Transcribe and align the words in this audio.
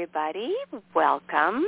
Everybody. 0.00 0.54
Welcome. 0.94 1.66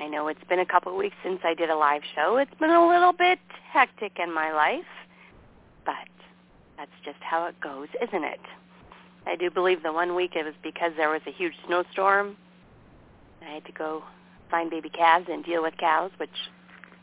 I 0.00 0.08
know 0.08 0.26
it's 0.26 0.42
been 0.48 0.58
a 0.58 0.66
couple 0.66 0.90
of 0.90 0.98
weeks 0.98 1.14
since 1.22 1.38
I 1.44 1.54
did 1.54 1.70
a 1.70 1.76
live 1.76 2.02
show. 2.16 2.38
It's 2.38 2.52
been 2.58 2.70
a 2.70 2.88
little 2.88 3.12
bit 3.12 3.38
hectic 3.72 4.18
in 4.18 4.34
my 4.34 4.52
life, 4.52 4.82
but 5.86 6.08
that's 6.76 6.90
just 7.04 7.18
how 7.20 7.46
it 7.46 7.54
goes, 7.60 7.86
isn't 8.02 8.24
it? 8.24 8.40
I 9.28 9.36
do 9.36 9.48
believe 9.48 9.84
the 9.84 9.92
one 9.92 10.16
week 10.16 10.32
it 10.34 10.44
was 10.44 10.54
because 10.60 10.90
there 10.96 11.08
was 11.08 11.20
a 11.28 11.30
huge 11.30 11.52
snowstorm. 11.68 12.36
I 13.46 13.54
had 13.54 13.64
to 13.66 13.72
go 13.72 14.02
find 14.50 14.68
baby 14.68 14.90
calves 14.90 15.28
and 15.30 15.44
deal 15.44 15.62
with 15.62 15.76
cows, 15.78 16.10
which 16.16 16.30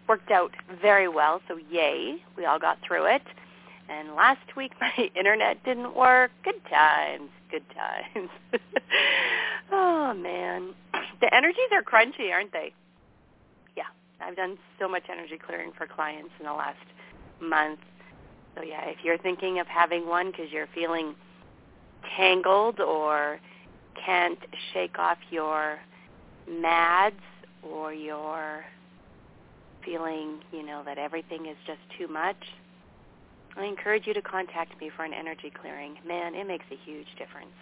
worked 0.10 0.30
out 0.30 0.52
very 0.82 1.08
well. 1.08 1.40
So 1.48 1.58
yay, 1.72 2.18
we 2.36 2.44
all 2.44 2.60
got 2.60 2.80
through 2.86 3.06
it. 3.06 3.24
And 3.90 4.16
last 4.16 4.56
week 4.56 4.74
my 4.82 5.10
internet 5.16 5.64
didn't 5.64 5.96
work. 5.96 6.32
Good 6.44 6.64
times, 6.70 7.30
good 7.52 7.66
times. 7.74 8.30
oh 9.72 10.14
man, 10.14 10.74
the 11.22 11.34
energies 11.34 11.70
are 11.72 11.84
crunchy, 11.84 12.32
aren't 12.32 12.52
they? 12.52 12.74
Yeah, 13.76 13.84
I've 14.22 14.36
done 14.36 14.58
so 14.80 14.88
much 14.88 15.04
energy 15.12 15.38
clearing 15.38 15.72
for 15.78 15.88
clients 15.88 16.32
in 16.40 16.46
the 16.46 16.54
last 16.54 16.78
month. 17.42 17.80
So 18.56 18.64
yeah, 18.64 18.86
if 18.86 18.98
you're 19.04 19.18
thinking 19.18 19.60
of 19.60 19.68
having 19.68 20.08
one 20.08 20.32
because 20.32 20.52
you're 20.52 20.68
feeling 20.74 21.16
tangled 22.16 22.80
or 22.80 23.40
can't 24.06 24.40
shake 24.74 24.98
off 24.98 25.18
your 25.30 25.80
mads 26.50 27.16
or 27.64 27.94
you're 27.94 28.66
feeling, 29.84 30.40
you 30.52 30.66
know, 30.66 30.84
that 30.86 30.98
everything 30.98 31.46
is 31.46 31.58
just 31.66 31.80
too 31.98 32.08
much, 32.08 32.38
I 33.58 33.66
encourage 33.66 34.06
you 34.06 34.14
to 34.14 34.22
contact 34.22 34.80
me 34.80 34.92
for 34.96 35.04
an 35.04 35.14
energy 35.14 35.52
clearing. 35.62 35.96
Man, 36.06 36.36
it 36.36 36.46
makes 36.46 36.66
a 36.72 36.78
huge 36.86 37.08
difference. 37.18 37.56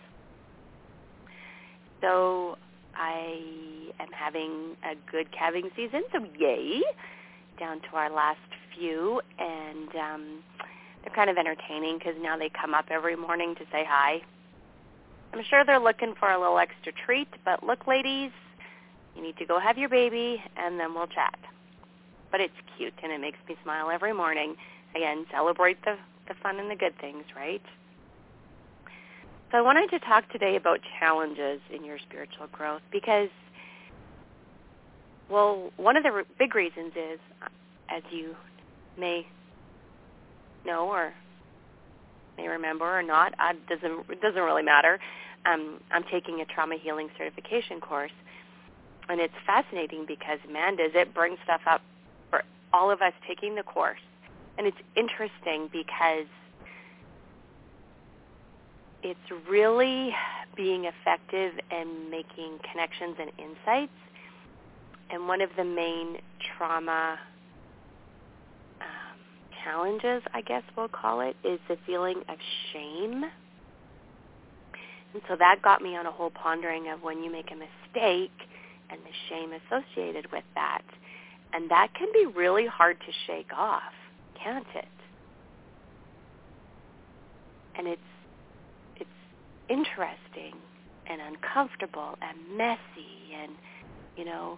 So 2.02 2.58
I 2.96 3.40
am 4.00 4.10
having 4.12 4.76
a 4.84 4.96
good 5.10 5.32
calving 5.32 5.70
season, 5.76 6.04
so 6.12 6.26
yay, 6.38 6.82
down 7.58 7.80
to 7.82 7.96
our 7.96 8.10
last 8.10 8.40
few, 8.78 9.22
and 9.40 9.90
um, 9.96 10.44
they're 11.04 11.16
kind 11.16 11.30
of 11.30 11.38
entertaining 11.38 11.98
because 11.98 12.16
now 12.22 12.38
they 12.38 12.50
come 12.50 12.74
up 12.74 12.86
every 12.92 13.16
morning 13.16 13.56
to 13.56 13.62
say 13.72 13.86
hi. 13.88 14.22
I'm 15.34 15.44
sure 15.50 15.64
they're 15.66 15.80
looking 15.80 16.14
for 16.20 16.30
a 16.30 16.40
little 16.40 16.60
extra 16.60 16.92
treat, 17.06 17.30
but 17.46 17.64
look, 17.64 17.88
ladies, 17.88 18.32
you 19.16 19.22
need 19.22 19.38
to 19.38 19.46
go 19.46 19.60
have 19.60 19.78
your 19.78 19.90
baby, 19.90 20.44
and 20.58 20.78
then 20.78 20.94
we'll 20.94 21.08
chat. 21.08 21.40
But 22.32 22.42
it's 22.42 22.54
cute, 22.78 22.94
and 23.02 23.14
it 23.14 23.22
makes 23.22 23.40
me 23.48 23.56
smile 23.64 23.90
every 23.90 24.14
morning 24.14 24.56
again, 24.96 25.26
celebrate 25.32 25.78
the, 25.84 25.96
the 26.28 26.34
fun 26.42 26.60
and 26.60 26.70
the 26.70 26.76
good 26.76 26.98
things, 27.00 27.24
right? 27.36 27.62
So 29.52 29.58
I 29.58 29.62
wanted 29.62 29.90
to 29.92 30.00
talk 30.00 30.28
today 30.30 30.56
about 30.56 30.80
challenges 31.00 31.62
in 31.74 31.84
your 31.86 31.98
spiritual 32.00 32.48
growth 32.52 32.82
because, 32.92 33.30
well, 35.30 35.72
one 35.78 35.98
of 35.98 36.04
the 36.04 36.12
re- 36.12 36.24
big 36.40 36.56
reasons 36.56 36.94
is, 36.96 37.20
as 37.90 38.04
you 38.12 38.36
may 38.98 39.28
know 40.66 40.88
or 40.88 41.14
may 42.38 42.48
remember 42.48 42.86
or 42.86 43.04
not, 43.04 43.34
doesn't 43.70 44.10
it 44.10 44.22
doesn't 44.22 44.42
really 44.42 44.64
matter. 44.64 45.00
Um, 45.46 45.80
I'm 45.92 46.04
taking 46.12 46.42
a 46.42 46.46
trauma 46.46 46.76
healing 46.82 47.10
certification 47.18 47.80
course, 47.80 48.12
and 49.08 49.22
it's 49.22 49.34
fascinating 49.46 50.06
because 50.08 50.40
man, 50.52 50.76
does 50.76 50.92
it 50.96 51.14
bring 51.14 51.36
stuff 51.44 51.62
up 51.70 51.82
for 52.32 52.42
all 52.74 52.90
of 52.90 53.02
us 53.02 53.14
taking 53.28 53.56
the 53.56 53.64
course 53.64 54.00
and 54.58 54.68
it's 54.68 54.78
interesting 54.96 55.70
because 55.72 56.28
it's 59.04 59.48
really 59.50 60.16
being 60.56 60.86
effective 60.86 61.54
and 61.70 62.10
making 62.10 62.60
connections 62.72 63.18
and 63.20 63.32
insights. 63.38 63.92
And 65.12 65.28
one 65.28 65.42
of 65.42 65.50
the 65.58 65.64
main 65.64 66.18
trauma 66.58 67.20
um, 68.82 69.20
challenges, 69.64 70.24
I 70.34 70.42
guess 70.42 70.64
we'll 70.76 70.88
call 70.88 71.22
it, 71.22 71.36
is 71.44 71.60
the 71.68 71.78
feeling 71.86 72.22
of 72.30 72.38
shame. 72.72 73.26
And 75.14 75.22
so 75.28 75.36
that 75.38 75.62
got 75.62 75.82
me 75.82 75.96
on 75.96 76.06
a 76.06 76.12
whole 76.12 76.32
pondering 76.32 76.90
of 76.90 77.04
when 77.04 77.24
you 77.24 77.32
make 77.32 77.52
a 77.52 77.56
mistake 77.56 78.32
and 78.90 79.00
the 79.02 79.16
shame 79.30 79.52
associated 79.54 80.32
with 80.32 80.44
that. 80.56 80.82
And 81.54 81.70
that 81.70 81.90
can 81.94 82.08
be 82.12 82.26
really 82.26 82.66
hard 82.66 82.98
to 83.00 83.12
shake 83.28 83.52
off 83.56 83.94
can't 84.46 84.68
it? 84.76 84.86
And 87.78 87.88
it's 87.88 88.02
it's 88.96 89.10
interesting 89.70 90.54
and 91.08 91.20
uncomfortable 91.22 92.16
and 92.22 92.58
messy 92.58 93.34
and 93.42 93.52
you 94.16 94.24
know 94.24 94.58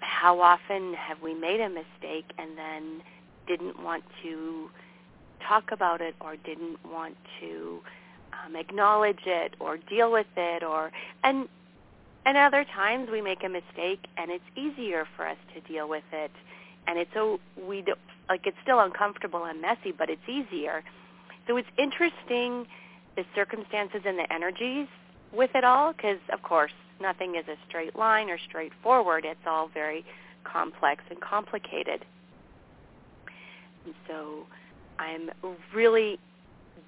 how 0.00 0.40
often 0.40 0.94
have 0.94 1.20
we 1.22 1.34
made 1.34 1.60
a 1.60 1.68
mistake 1.68 2.24
and 2.38 2.56
then 2.56 3.02
didn't 3.46 3.82
want 3.82 4.04
to 4.22 4.70
talk 5.46 5.64
about 5.72 6.00
it 6.00 6.14
or 6.20 6.36
didn't 6.36 6.78
want 6.90 7.16
to 7.40 7.80
um, 8.32 8.56
acknowledge 8.56 9.20
it 9.26 9.54
or 9.60 9.76
deal 9.76 10.10
with 10.10 10.26
it 10.36 10.62
or 10.62 10.92
and 11.24 11.48
and 12.24 12.36
other 12.36 12.64
times 12.64 13.08
we 13.10 13.20
make 13.20 13.42
a 13.44 13.48
mistake 13.48 14.00
and 14.16 14.30
it's 14.30 14.44
easier 14.56 15.06
for 15.16 15.26
us 15.26 15.38
to 15.52 15.60
deal 15.72 15.88
with 15.88 16.04
it 16.12 16.30
and 16.86 16.98
it's 16.98 17.10
so 17.12 17.38
we 17.68 17.82
do, 17.82 17.94
like 18.28 18.46
it's 18.46 18.56
still 18.62 18.80
uncomfortable 18.80 19.44
and 19.44 19.60
messy, 19.60 19.92
but 19.96 20.08
it's 20.08 20.28
easier. 20.28 20.82
So 21.46 21.56
it's 21.56 21.68
interesting 21.76 22.66
the 23.16 23.24
circumstances 23.34 24.02
and 24.06 24.18
the 24.18 24.32
energies 24.32 24.86
with 25.32 25.50
it 25.54 25.64
all 25.64 25.92
because, 25.92 26.18
of 26.32 26.42
course, 26.42 26.72
nothing 27.00 27.34
is 27.34 27.44
a 27.48 27.56
straight 27.68 27.96
line 27.96 28.30
or 28.30 28.38
straightforward. 28.38 29.24
It's 29.24 29.40
all 29.46 29.68
very 29.68 30.04
complex 30.44 31.02
and 31.10 31.20
complicated. 31.20 32.04
And 33.84 33.94
so 34.08 34.46
I'm 34.98 35.30
really 35.74 36.18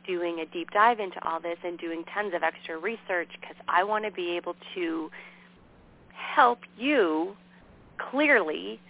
doing 0.07 0.41
a 0.41 0.47
deep 0.47 0.71
dive 0.71 1.01
into 1.01 1.23
all 1.27 1.41
this 1.41 1.59
and 1.65 1.79
doing 1.79 2.05
tons 2.13 2.35
of 2.35 2.43
extra 2.43 2.79
research 2.79 3.31
because 3.41 3.57
I 3.69 3.85
want 3.85 4.05
to 4.05 4.11
be 4.11 4.37
able 4.37 4.55
to 4.75 5.11
help 6.13 6.61
you 6.79 7.37
clearly 8.11 8.81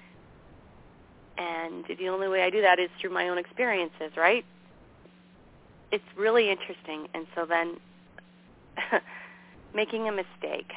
and 1.37 1.85
the 1.99 2.09
only 2.09 2.29
way 2.29 2.43
I 2.43 2.51
do 2.51 2.63
that 2.63 2.79
is 2.79 2.91
through 3.01 3.11
my 3.11 3.29
own 3.29 3.39
experiences, 3.39 4.13
right? 4.17 4.45
It's 5.91 6.05
really 6.17 6.51
interesting. 6.51 7.09
And 7.15 7.27
so 7.35 7.47
then 7.47 7.77
making 9.75 10.09
a 10.09 10.13
mistake. 10.13 10.73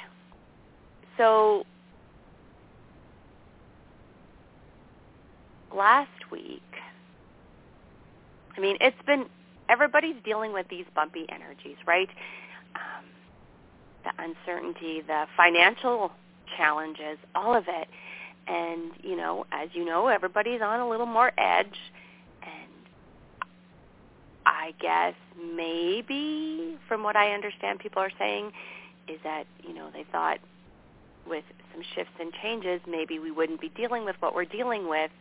So 1.18 1.66
last 5.74 6.32
week, 6.32 6.62
I 8.56 8.60
mean, 8.60 8.78
it's 8.82 9.02
been, 9.06 9.26
everybody's 9.70 10.16
dealing 10.24 10.54
with 10.54 10.68
these 10.70 10.86
bumpy 10.96 11.26
energies, 11.30 11.78
right? 11.86 12.10
Um, 12.76 13.06
the 14.04 14.24
uncertainty, 14.24 15.02
the 15.02 15.26
financial 15.36 16.12
challenges, 16.58 17.18
all 17.36 17.56
of 17.56 17.66
it. 17.68 17.88
And, 18.48 18.92
you 19.04 19.18
know, 19.18 19.46
as 19.52 19.70
you 19.74 19.84
know, 19.84 20.08
everybody's 20.08 20.62
on 20.62 20.80
a 20.80 20.90
little 20.90 21.06
more 21.06 21.32
edge. 21.38 21.78
And 22.42 22.72
I 24.46 24.74
guess 24.80 25.16
maybe 25.56 26.78
from 26.88 27.04
what 27.04 27.16
I 27.16 27.34
understand 27.34 27.80
people 27.80 28.02
are 28.02 28.12
saying 28.18 28.52
is 29.08 29.20
that, 29.24 29.46
you 29.68 29.74
know, 29.74 29.90
they 29.92 30.06
thought 30.12 30.40
with 31.28 31.44
some 31.74 31.84
shifts 31.94 32.14
and 32.20 32.32
changes, 32.42 32.80
maybe 32.88 33.20
we 33.20 33.32
wouldn't 33.32 33.60
be 33.60 33.70
dealing 33.70 34.06
with 34.06 34.16
what 34.20 34.34
we're 34.34 34.46
dealing 34.46 34.88
with. 34.88 35.12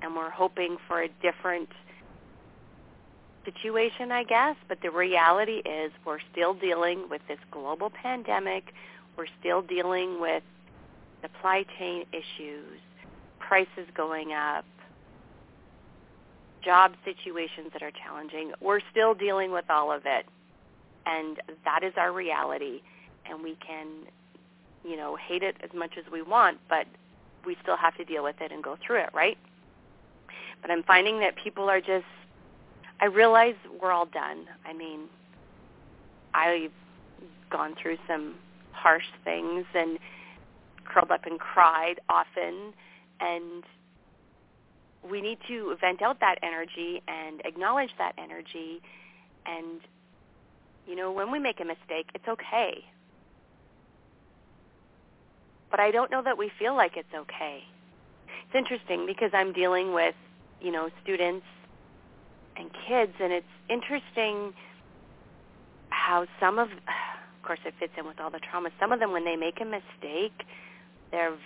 And 0.00 0.16
we're 0.16 0.30
hoping 0.30 0.78
for 0.88 1.02
a 1.02 1.08
different 1.20 1.68
situation, 3.44 4.10
I 4.10 4.24
guess. 4.24 4.56
But 4.68 4.78
the 4.82 4.90
reality 4.90 5.62
is 5.64 5.92
we're 6.04 6.18
still 6.32 6.54
dealing 6.54 7.08
with 7.10 7.20
this 7.28 7.38
global 7.50 7.90
pandemic. 7.90 8.72
We're 9.16 9.26
still 9.40 9.62
dealing 9.62 10.20
with 10.20 10.42
supply 11.22 11.64
chain 11.78 12.04
issues, 12.12 12.80
prices 13.38 13.86
going 13.94 14.32
up, 14.32 14.64
job 16.62 16.92
situations 17.04 17.68
that 17.72 17.82
are 17.82 17.90
challenging. 17.90 18.52
We're 18.60 18.80
still 18.90 19.14
dealing 19.14 19.52
with 19.52 19.64
all 19.70 19.92
of 19.92 20.02
it. 20.04 20.26
And 21.06 21.38
that 21.64 21.82
is 21.82 21.94
our 21.96 22.12
reality. 22.12 22.82
And 23.28 23.42
we 23.42 23.56
can, 23.66 23.88
you 24.84 24.96
know, 24.96 25.16
hate 25.16 25.42
it 25.42 25.56
as 25.62 25.70
much 25.74 25.92
as 25.98 26.10
we 26.10 26.22
want, 26.22 26.58
but 26.68 26.86
we 27.44 27.56
still 27.62 27.76
have 27.76 27.96
to 27.96 28.04
deal 28.04 28.22
with 28.22 28.40
it 28.40 28.52
and 28.52 28.62
go 28.62 28.76
through 28.84 29.00
it, 29.00 29.10
right? 29.12 29.38
But 30.60 30.70
I'm 30.70 30.84
finding 30.84 31.18
that 31.20 31.34
people 31.36 31.68
are 31.68 31.80
just, 31.80 32.06
I 33.00 33.06
realize 33.06 33.54
we're 33.80 33.90
all 33.90 34.06
done. 34.06 34.46
I 34.64 34.72
mean, 34.72 35.08
I've 36.34 36.70
gone 37.50 37.74
through 37.80 37.98
some 38.06 38.36
harsh 38.70 39.06
things 39.24 39.66
and 39.74 39.98
curled 40.92 41.10
up 41.10 41.26
and 41.26 41.38
cried 41.38 42.00
often 42.08 42.72
and 43.20 43.64
we 45.08 45.20
need 45.20 45.38
to 45.48 45.76
vent 45.80 46.02
out 46.02 46.20
that 46.20 46.36
energy 46.42 47.02
and 47.08 47.42
acknowledge 47.44 47.90
that 47.98 48.12
energy. 48.18 48.80
And 49.46 49.80
you 50.86 50.96
know 50.96 51.10
when 51.12 51.30
we 51.30 51.38
make 51.38 51.60
a 51.60 51.64
mistake 51.64 52.06
it's 52.14 52.26
okay. 52.28 52.84
But 55.70 55.80
i 55.80 55.90
don't 55.90 56.10
know 56.10 56.22
that 56.22 56.36
we 56.38 56.50
feel 56.58 56.74
like 56.74 56.96
it's 56.96 57.14
okay. 57.14 57.62
It's 58.46 58.54
interesting 58.54 59.06
because 59.06 59.30
i'm 59.32 59.52
dealing 59.52 59.92
with 59.94 60.14
you 60.60 60.70
know 60.70 60.90
students 61.02 61.46
and 62.56 62.70
kids 62.86 63.12
and 63.20 63.32
it's 63.32 63.46
interesting 63.68 64.52
how 65.88 66.26
some 66.38 66.58
of 66.58 66.68
of 67.36 67.42
course 67.46 67.60
it 67.64 67.74
fits 67.80 67.92
in 67.98 68.06
with 68.06 68.20
all 68.20 68.30
the 68.30 68.38
trauma. 68.38 68.70
Some 68.78 68.92
of 68.92 69.00
them 69.00 69.12
when 69.12 69.24
they 69.24 69.36
make 69.36 69.60
a 69.60 69.64
mistake 69.64 70.46
their 71.12 71.36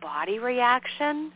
body 0.00 0.40
reaction. 0.40 1.30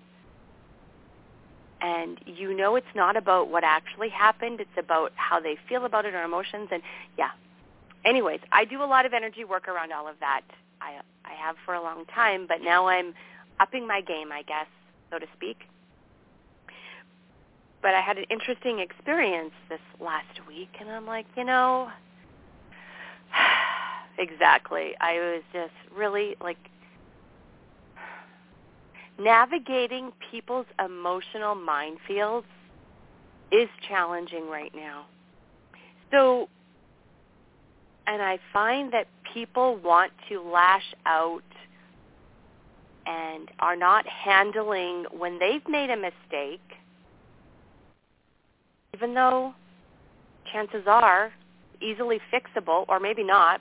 And 1.81 2.21
you 2.27 2.55
know 2.55 2.77
it's 2.77 2.95
not 2.95 3.17
about 3.17 3.49
what 3.49 3.65
actually 3.65 4.11
happened 4.11 4.61
it's 4.61 4.77
about 4.77 5.13
how 5.15 5.41
they 5.41 5.57
feel 5.69 5.87
about 5.87 6.05
it 6.05 6.15
or 6.15 6.23
emotions 6.23 6.69
and 6.73 6.83
yeah. 7.17 7.31
Anyways 8.05 8.41
i 8.53 8.65
do 8.65 8.83
a 8.83 8.85
lot 8.85 9.07
of 9.07 9.15
energy 9.15 9.45
work 9.45 9.69
around 9.69 9.93
all 9.93 10.07
of 10.09 10.17
that. 10.21 10.43
I 10.83 11.01
i 11.25 11.33
have 11.35 11.57
for 11.65 11.73
a 11.75 11.83
long 11.83 12.05
time 12.07 12.47
but 12.47 12.59
now 12.63 12.89
i'm 12.89 13.15
upping 13.61 13.87
my 13.87 14.03
game 14.03 14.31
i 14.31 14.43
guess 14.43 14.67
so 15.11 15.19
to 15.19 15.27
speak. 15.35 15.59
But 17.81 17.95
i 17.95 18.03
had 18.03 18.19
an 18.19 18.25
interesting 18.29 18.81
experience 18.81 19.53
this 19.71 19.81
last 20.01 20.47
week 20.47 20.69
and 20.81 20.91
i'm 20.91 21.07
like 21.07 21.27
you 21.35 21.45
know 21.45 21.89
exactly. 24.19 24.95
I 25.01 25.15
was 25.15 25.43
just 25.53 25.73
really 25.95 26.37
like 26.41 26.59
navigating 29.21 30.13
people's 30.31 30.67
emotional 30.83 31.55
minefields 31.55 32.45
is 33.53 33.69
challenging 33.89 34.49
right 34.49 34.73
now. 34.75 35.07
So, 36.11 36.49
and 38.07 38.23
I 38.23 38.39
find 38.53 38.93
that 38.93 39.07
people 39.33 39.77
want 39.77 40.12
to 40.29 40.41
lash 40.41 40.95
out 41.07 41.43
and 43.07 43.50
are 43.59 43.77
not 43.77 44.07
handling 44.07 45.05
when 45.17 45.39
they've 45.39 45.67
made 45.69 45.91
a 45.91 45.97
mistake, 45.97 46.61
even 48.95 49.15
though 49.15 49.55
chances 50.53 50.85
are 50.87 51.33
easily 51.81 52.21
fixable 52.33 52.85
or 52.89 53.00
maybe 53.00 53.25
not. 53.25 53.61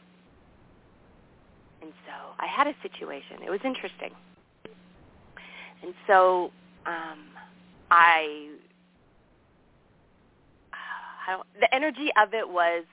And 1.82 1.92
so 2.06 2.34
I 2.38 2.48
had 2.48 2.68
a 2.68 2.76
situation. 2.82 3.38
It 3.46 3.50
was 3.50 3.62
interesting. 3.64 4.12
And 5.84 5.94
so 6.08 6.52
um, 6.86 7.20
I, 7.92 8.50
I 11.28 11.42
the 11.60 11.74
energy 11.74 12.10
of 12.22 12.34
it 12.34 12.48
was, 12.50 12.86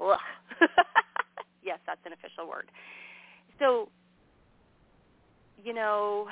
yes, 1.64 1.78
that's 1.86 2.00
an 2.06 2.12
official 2.12 2.48
word. 2.48 2.66
So, 3.58 3.88
you 5.62 5.72
know, 5.72 6.26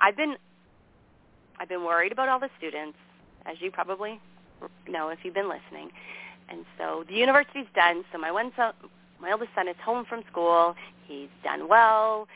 I've 0.00 0.16
been 0.16 0.36
I've 1.60 1.68
been 1.68 1.84
worried 1.84 2.12
about 2.12 2.28
all 2.28 2.38
the 2.38 2.50
students, 2.58 2.98
as 3.46 3.56
you 3.60 3.70
probably 3.70 4.20
know 4.88 5.08
if 5.08 5.18
you've 5.22 5.34
been 5.34 5.48
listening. 5.48 5.90
And 6.48 6.64
so 6.78 7.04
the 7.08 7.14
university's 7.14 7.66
done. 7.74 8.04
So 8.12 8.18
my 8.18 8.30
one 8.30 8.52
son, 8.56 8.72
my 9.20 9.30
eldest 9.30 9.50
son 9.54 9.68
is 9.68 9.76
home 9.84 10.04
from 10.08 10.22
school. 10.30 10.74
He's 11.06 11.28
done 11.44 11.68
well. 11.68 12.28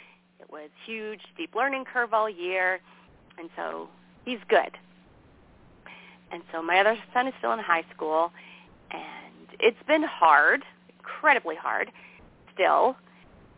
It 0.43 0.51
was 0.51 0.71
huge, 0.85 1.21
steep 1.35 1.55
learning 1.55 1.85
curve 1.85 2.13
all 2.13 2.29
year, 2.29 2.81
and 3.39 3.49
so 3.57 3.89
he's 4.25 4.41
good. 4.49 4.77
And 6.33 6.43
so 6.51 6.63
my 6.63 6.81
other 6.81 6.99
son 7.15 7.29
is 7.29 7.35
still 7.39 7.53
in 7.53 7.61
high 7.61 7.85
school, 7.95 8.33
and 8.91 9.49
it's 9.61 9.83
been 9.87 10.03
hard, 10.03 10.65
incredibly 10.99 11.55
hard, 11.55 11.93
still. 12.53 12.97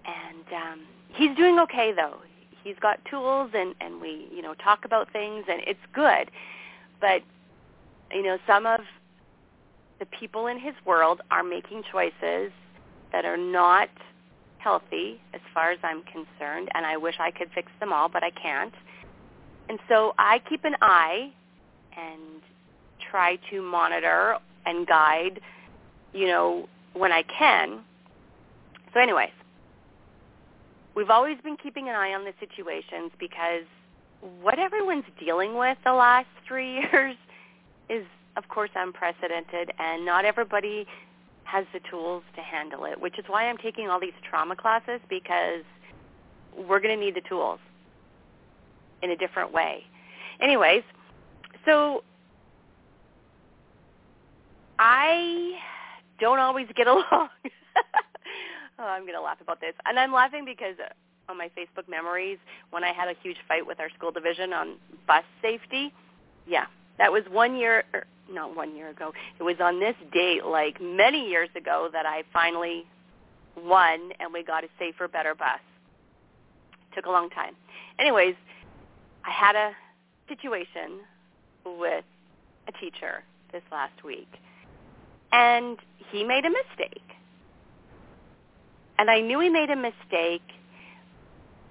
And 0.04 0.44
um, 0.54 0.80
he's 1.08 1.34
doing 1.36 1.58
okay 1.60 1.92
though. 1.92 2.18
He's 2.62 2.76
got 2.80 3.02
tools, 3.06 3.50
and 3.54 3.74
and 3.80 4.00
we 4.00 4.28
you 4.30 4.42
know 4.42 4.54
talk 4.54 4.84
about 4.84 5.10
things, 5.10 5.44
and 5.48 5.62
it's 5.66 5.80
good. 5.94 6.30
But 7.00 7.22
you 8.12 8.22
know 8.22 8.36
some 8.46 8.66
of 8.66 8.80
the 10.00 10.06
people 10.06 10.48
in 10.48 10.58
his 10.58 10.74
world 10.84 11.22
are 11.30 11.42
making 11.42 11.84
choices 11.90 12.52
that 13.12 13.24
are 13.24 13.38
not 13.38 13.88
healthy 14.64 15.20
as 15.34 15.42
far 15.52 15.70
as 15.70 15.78
I'm 15.82 16.02
concerned, 16.04 16.70
and 16.74 16.86
I 16.86 16.96
wish 16.96 17.16
I 17.20 17.30
could 17.30 17.48
fix 17.54 17.70
them 17.80 17.92
all, 17.92 18.08
but 18.08 18.24
I 18.24 18.30
can't. 18.30 18.74
And 19.68 19.78
so 19.88 20.14
I 20.18 20.40
keep 20.48 20.64
an 20.64 20.74
eye 20.80 21.30
and 21.96 22.42
try 23.10 23.36
to 23.50 23.62
monitor 23.62 24.38
and 24.64 24.86
guide, 24.86 25.40
you 26.14 26.26
know, 26.26 26.66
when 26.94 27.12
I 27.12 27.22
can. 27.22 27.80
So 28.94 29.00
anyways, 29.00 29.30
we've 30.96 31.10
always 31.10 31.36
been 31.44 31.56
keeping 31.56 31.88
an 31.88 31.94
eye 31.94 32.14
on 32.14 32.24
the 32.24 32.32
situations 32.40 33.12
because 33.20 33.64
what 34.40 34.58
everyone's 34.58 35.04
dealing 35.20 35.58
with 35.58 35.76
the 35.84 35.92
last 35.92 36.28
three 36.48 36.72
years 36.92 37.16
is, 37.90 38.04
of 38.36 38.48
course, 38.48 38.70
unprecedented, 38.74 39.72
and 39.78 40.06
not 40.06 40.24
everybody 40.24 40.86
has 41.44 41.64
the 41.72 41.80
tools 41.90 42.22
to 42.36 42.42
handle 42.42 42.84
it, 42.84 43.00
which 43.00 43.18
is 43.18 43.24
why 43.28 43.48
I'm 43.48 43.58
taking 43.58 43.88
all 43.88 44.00
these 44.00 44.14
trauma 44.28 44.56
classes 44.56 45.00
because 45.08 45.62
we're 46.56 46.80
going 46.80 46.98
to 46.98 47.04
need 47.04 47.14
the 47.14 47.28
tools 47.28 47.60
in 49.02 49.10
a 49.10 49.16
different 49.16 49.52
way. 49.52 49.84
Anyways, 50.40 50.82
so 51.64 52.02
I 54.78 55.58
don't 56.18 56.38
always 56.38 56.66
get 56.74 56.86
along. 56.94 57.04
oh, 57.12 57.28
I'm 58.78 59.02
going 59.02 59.14
to 59.14 59.20
laugh 59.20 59.40
about 59.40 59.60
this. 59.60 59.74
And 59.84 59.98
I'm 59.98 60.12
laughing 60.12 60.44
because 60.44 60.76
uh, 60.78 61.30
on 61.30 61.38
my 61.38 61.50
Facebook 61.56 61.88
memories, 61.88 62.38
when 62.70 62.84
I 62.84 62.92
had 62.92 63.08
a 63.08 63.14
huge 63.22 63.36
fight 63.48 63.66
with 63.66 63.80
our 63.80 63.90
school 63.90 64.10
division 64.10 64.52
on 64.52 64.76
bus 65.06 65.24
safety, 65.42 65.92
yeah, 66.46 66.66
that 66.98 67.12
was 67.12 67.22
one 67.30 67.56
year, 67.56 67.84
er, 67.94 68.04
not 68.30 68.54
one 68.56 68.76
year 68.76 68.90
ago. 68.90 69.12
It 69.38 69.42
was 69.42 69.56
on 69.60 69.80
this 69.80 69.96
date, 70.12 70.44
like 70.44 70.80
many 70.80 71.28
years 71.28 71.48
ago, 71.56 71.88
that 71.92 72.06
I 72.06 72.22
finally 72.32 72.84
won, 73.56 74.12
and 74.20 74.32
we 74.32 74.42
got 74.42 74.64
a 74.64 74.68
safer, 74.78 75.08
better 75.08 75.34
bus. 75.34 75.60
Took 76.94 77.06
a 77.06 77.10
long 77.10 77.30
time. 77.30 77.54
Anyways, 77.98 78.34
I 79.24 79.30
had 79.30 79.56
a 79.56 79.72
situation 80.28 81.00
with 81.64 82.04
a 82.68 82.72
teacher 82.80 83.24
this 83.52 83.62
last 83.72 84.04
week, 84.04 84.28
and 85.32 85.78
he 86.10 86.24
made 86.24 86.44
a 86.44 86.50
mistake. 86.50 87.02
And 88.98 89.10
I 89.10 89.20
knew 89.20 89.40
he 89.40 89.48
made 89.48 89.70
a 89.70 89.76
mistake, 89.76 90.42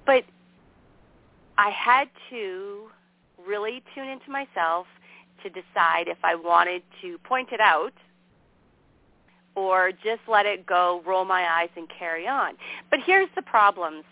but 0.05 0.23
I 1.57 1.69
had 1.69 2.09
to 2.31 2.89
really 3.47 3.81
tune 3.95 4.07
into 4.07 4.29
myself 4.29 4.87
to 5.43 5.49
decide 5.49 6.07
if 6.07 6.17
I 6.23 6.35
wanted 6.35 6.81
to 7.01 7.17
point 7.19 7.49
it 7.51 7.59
out 7.59 7.93
or 9.55 9.91
just 9.91 10.21
let 10.27 10.45
it 10.45 10.65
go, 10.65 11.03
roll 11.05 11.25
my 11.25 11.43
eyes, 11.43 11.69
and 11.75 11.87
carry 11.87 12.27
on. 12.27 12.55
But 12.89 12.99
here's 13.05 13.29
the 13.35 13.43
problems, 13.43 14.03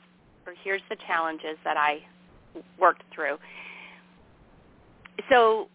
or 0.45 0.53
here's 0.63 0.83
the 0.89 0.95
challenges 1.07 1.57
that 1.63 1.77
I 1.77 2.03
worked 2.79 3.03
through. 3.13 3.39
So 5.29 5.67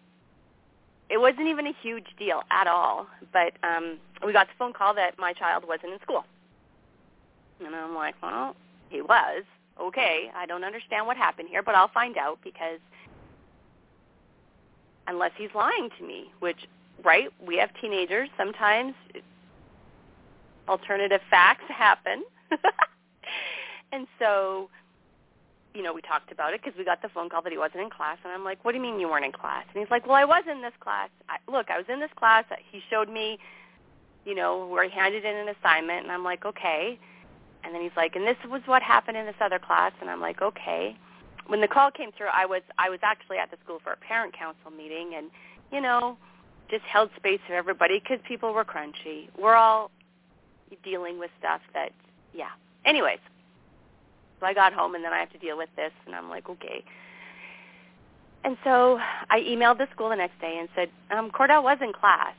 it 1.10 1.18
wasn't 1.18 1.48
even 1.48 1.66
a 1.66 1.72
huge 1.82 2.06
deal 2.16 2.42
at 2.50 2.68
all, 2.68 3.08
but 3.32 3.54
um, 3.64 3.98
we 4.24 4.32
got 4.32 4.46
the 4.46 4.52
phone 4.56 4.72
call 4.72 4.94
that 4.94 5.18
my 5.18 5.32
child 5.32 5.64
wasn't 5.66 5.94
in 5.94 6.00
school. 6.00 6.24
And 7.64 7.74
I'm 7.74 7.94
like, 7.94 8.14
well, 8.22 8.54
he 8.88 9.02
was. 9.02 9.42
Okay, 9.80 10.30
I 10.34 10.46
don't 10.46 10.64
understand 10.64 11.06
what 11.06 11.16
happened 11.16 11.48
here, 11.48 11.62
but 11.62 11.74
I'll 11.74 11.90
find 11.92 12.16
out 12.16 12.38
because– 12.44 12.78
unless 15.08 15.32
he's 15.36 15.50
lying 15.54 15.90
to 15.98 16.06
me, 16.06 16.30
which, 16.40 16.66
right, 17.04 17.28
we 17.44 17.56
have 17.56 17.70
teenagers. 17.80 18.28
Sometimes 18.36 18.94
alternative 20.68 21.20
facts 21.30 21.64
happen. 21.68 22.24
and 23.92 24.06
so, 24.18 24.68
you 25.74 25.82
know, 25.82 25.92
we 25.92 26.00
talked 26.00 26.32
about 26.32 26.54
it 26.54 26.62
because 26.62 26.76
we 26.78 26.84
got 26.84 27.02
the 27.02 27.08
phone 27.08 27.28
call 27.28 27.42
that 27.42 27.52
he 27.52 27.58
wasn't 27.58 27.82
in 27.82 27.90
class, 27.90 28.18
and 28.24 28.32
I'm 28.32 28.44
like, 28.44 28.64
what 28.64 28.72
do 28.72 28.78
you 28.78 28.82
mean 28.82 28.98
you 28.98 29.08
weren't 29.08 29.24
in 29.24 29.32
class? 29.32 29.64
And 29.74 29.80
he's 29.80 29.90
like, 29.90 30.06
well, 30.06 30.16
I 30.16 30.24
was 30.24 30.44
in 30.50 30.62
this 30.62 30.72
class. 30.80 31.10
I, 31.28 31.36
look, 31.50 31.70
I 31.70 31.76
was 31.76 31.86
in 31.88 32.00
this 32.00 32.10
class. 32.16 32.44
He 32.72 32.80
showed 32.90 33.08
me, 33.08 33.38
you 34.24 34.34
know, 34.34 34.66
where 34.66 34.88
he 34.88 34.90
handed 34.90 35.24
in 35.24 35.36
an 35.36 35.48
assignment, 35.48 36.02
and 36.02 36.10
I'm 36.10 36.24
like, 36.24 36.44
okay. 36.44 36.98
And 37.62 37.74
then 37.74 37.82
he's 37.82 37.96
like, 37.96 38.16
and 38.16 38.26
this 38.26 38.36
was 38.48 38.62
what 38.66 38.82
happened 38.82 39.16
in 39.16 39.26
this 39.26 39.36
other 39.40 39.58
class, 39.58 39.92
and 40.00 40.08
I'm 40.08 40.20
like, 40.20 40.40
okay. 40.40 40.96
When 41.46 41.60
the 41.60 41.68
call 41.68 41.90
came 41.90 42.10
through, 42.12 42.28
I 42.32 42.46
was 42.46 42.62
I 42.78 42.90
was 42.90 43.00
actually 43.02 43.38
at 43.38 43.50
the 43.50 43.56
school 43.64 43.78
for 43.82 43.92
a 43.92 43.96
parent 43.96 44.36
council 44.36 44.70
meeting, 44.70 45.14
and 45.16 45.30
you 45.72 45.80
know, 45.80 46.16
just 46.70 46.84
held 46.84 47.10
space 47.16 47.40
for 47.46 47.54
everybody 47.54 48.00
because 48.00 48.18
people 48.26 48.52
were 48.52 48.64
crunchy. 48.64 49.28
We're 49.38 49.54
all 49.54 49.90
dealing 50.82 51.18
with 51.18 51.30
stuff 51.38 51.60
that, 51.74 51.92
yeah. 52.34 52.50
Anyways, 52.84 53.18
so 54.40 54.46
I 54.46 54.54
got 54.54 54.72
home 54.72 54.94
and 54.94 55.04
then 55.04 55.12
I 55.12 55.18
have 55.18 55.32
to 55.32 55.38
deal 55.38 55.56
with 55.56 55.70
this, 55.76 55.92
and 56.06 56.14
I'm 56.14 56.28
like, 56.28 56.48
okay. 56.48 56.84
And 58.44 58.56
so 58.62 58.98
I 59.30 59.40
emailed 59.40 59.78
the 59.78 59.88
school 59.92 60.10
the 60.10 60.16
next 60.16 60.40
day 60.40 60.56
and 60.58 60.68
said, 60.74 60.88
um, 61.10 61.30
Cordell 61.30 61.62
was 61.62 61.78
in 61.80 61.92
class. 61.92 62.34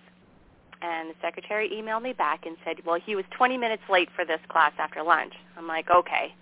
And 0.82 1.10
the 1.10 1.16
secretary 1.22 1.70
emailed 1.70 2.04
me 2.04 2.14
back 2.14 2.46
and 2.46 2.56
said, 2.64 2.86
well, 2.86 3.00
he 3.04 3.16
was 3.16 3.26
20 3.32 3.58
minutes 3.58 3.82
late 3.90 4.10
for 4.16 4.24
this 4.24 4.40
class 4.48 4.72
after 4.78 5.02
lunch. 5.02 5.34
I'm 5.58 5.68
like, 5.68 5.90
okay. 5.90 6.36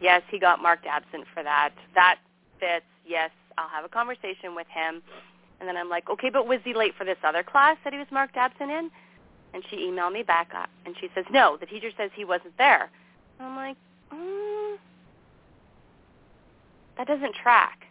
Yes, 0.00 0.22
he 0.30 0.38
got 0.38 0.60
marked 0.60 0.86
absent 0.86 1.24
for 1.32 1.42
that. 1.42 1.70
That 1.94 2.18
fits. 2.60 2.84
Yes, 3.06 3.30
I'll 3.58 3.68
have 3.68 3.84
a 3.84 3.88
conversation 3.88 4.54
with 4.54 4.66
him. 4.68 5.02
And 5.60 5.68
then 5.68 5.76
I'm 5.76 5.88
like, 5.88 6.10
okay, 6.10 6.30
but 6.30 6.46
was 6.46 6.60
he 6.64 6.74
late 6.74 6.94
for 6.96 7.04
this 7.04 7.18
other 7.22 7.42
class 7.42 7.76
that 7.84 7.92
he 7.92 7.98
was 7.98 8.08
marked 8.10 8.36
absent 8.36 8.70
in? 8.70 8.90
And 9.52 9.62
she 9.70 9.76
emailed 9.76 10.12
me 10.12 10.24
back 10.24 10.52
up, 10.54 10.68
and 10.84 10.96
she 11.00 11.08
says, 11.14 11.24
no, 11.30 11.56
the 11.56 11.66
teacher 11.66 11.90
says 11.96 12.10
he 12.14 12.24
wasn't 12.24 12.56
there. 12.58 12.90
And 13.38 13.48
I'm 13.48 13.56
like, 13.56 13.76
mm, 14.12 14.76
that 16.98 17.06
doesn't 17.06 17.34
track 17.36 17.86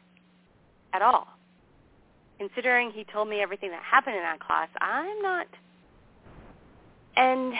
at 0.92 1.02
all. 1.02 1.28
Considering 2.38 2.92
he 2.92 3.06
told 3.06 3.30
me 3.30 3.42
everything 3.42 3.72
that 3.72 3.82
happened 3.82 4.18
in 4.18 4.24
that 4.24 4.42
class, 4.42 4.68
I'm 4.82 5.22
not. 5.22 5.48
And 7.15 7.53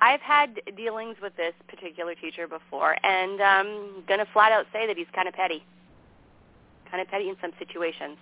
I've 0.00 0.20
had 0.20 0.60
dealings 0.76 1.16
with 1.22 1.36
this 1.36 1.54
particular 1.68 2.14
teacher 2.14 2.48
before, 2.48 2.96
and 3.04 3.40
I'm 3.40 4.04
going 4.06 4.20
to 4.20 4.26
flat 4.32 4.52
out 4.52 4.66
say 4.72 4.86
that 4.86 4.96
he's 4.96 5.06
kind 5.14 5.28
of 5.28 5.34
petty. 5.34 5.64
Kind 6.90 7.00
of 7.00 7.08
petty 7.08 7.28
in 7.28 7.36
some 7.40 7.52
situations. 7.58 8.16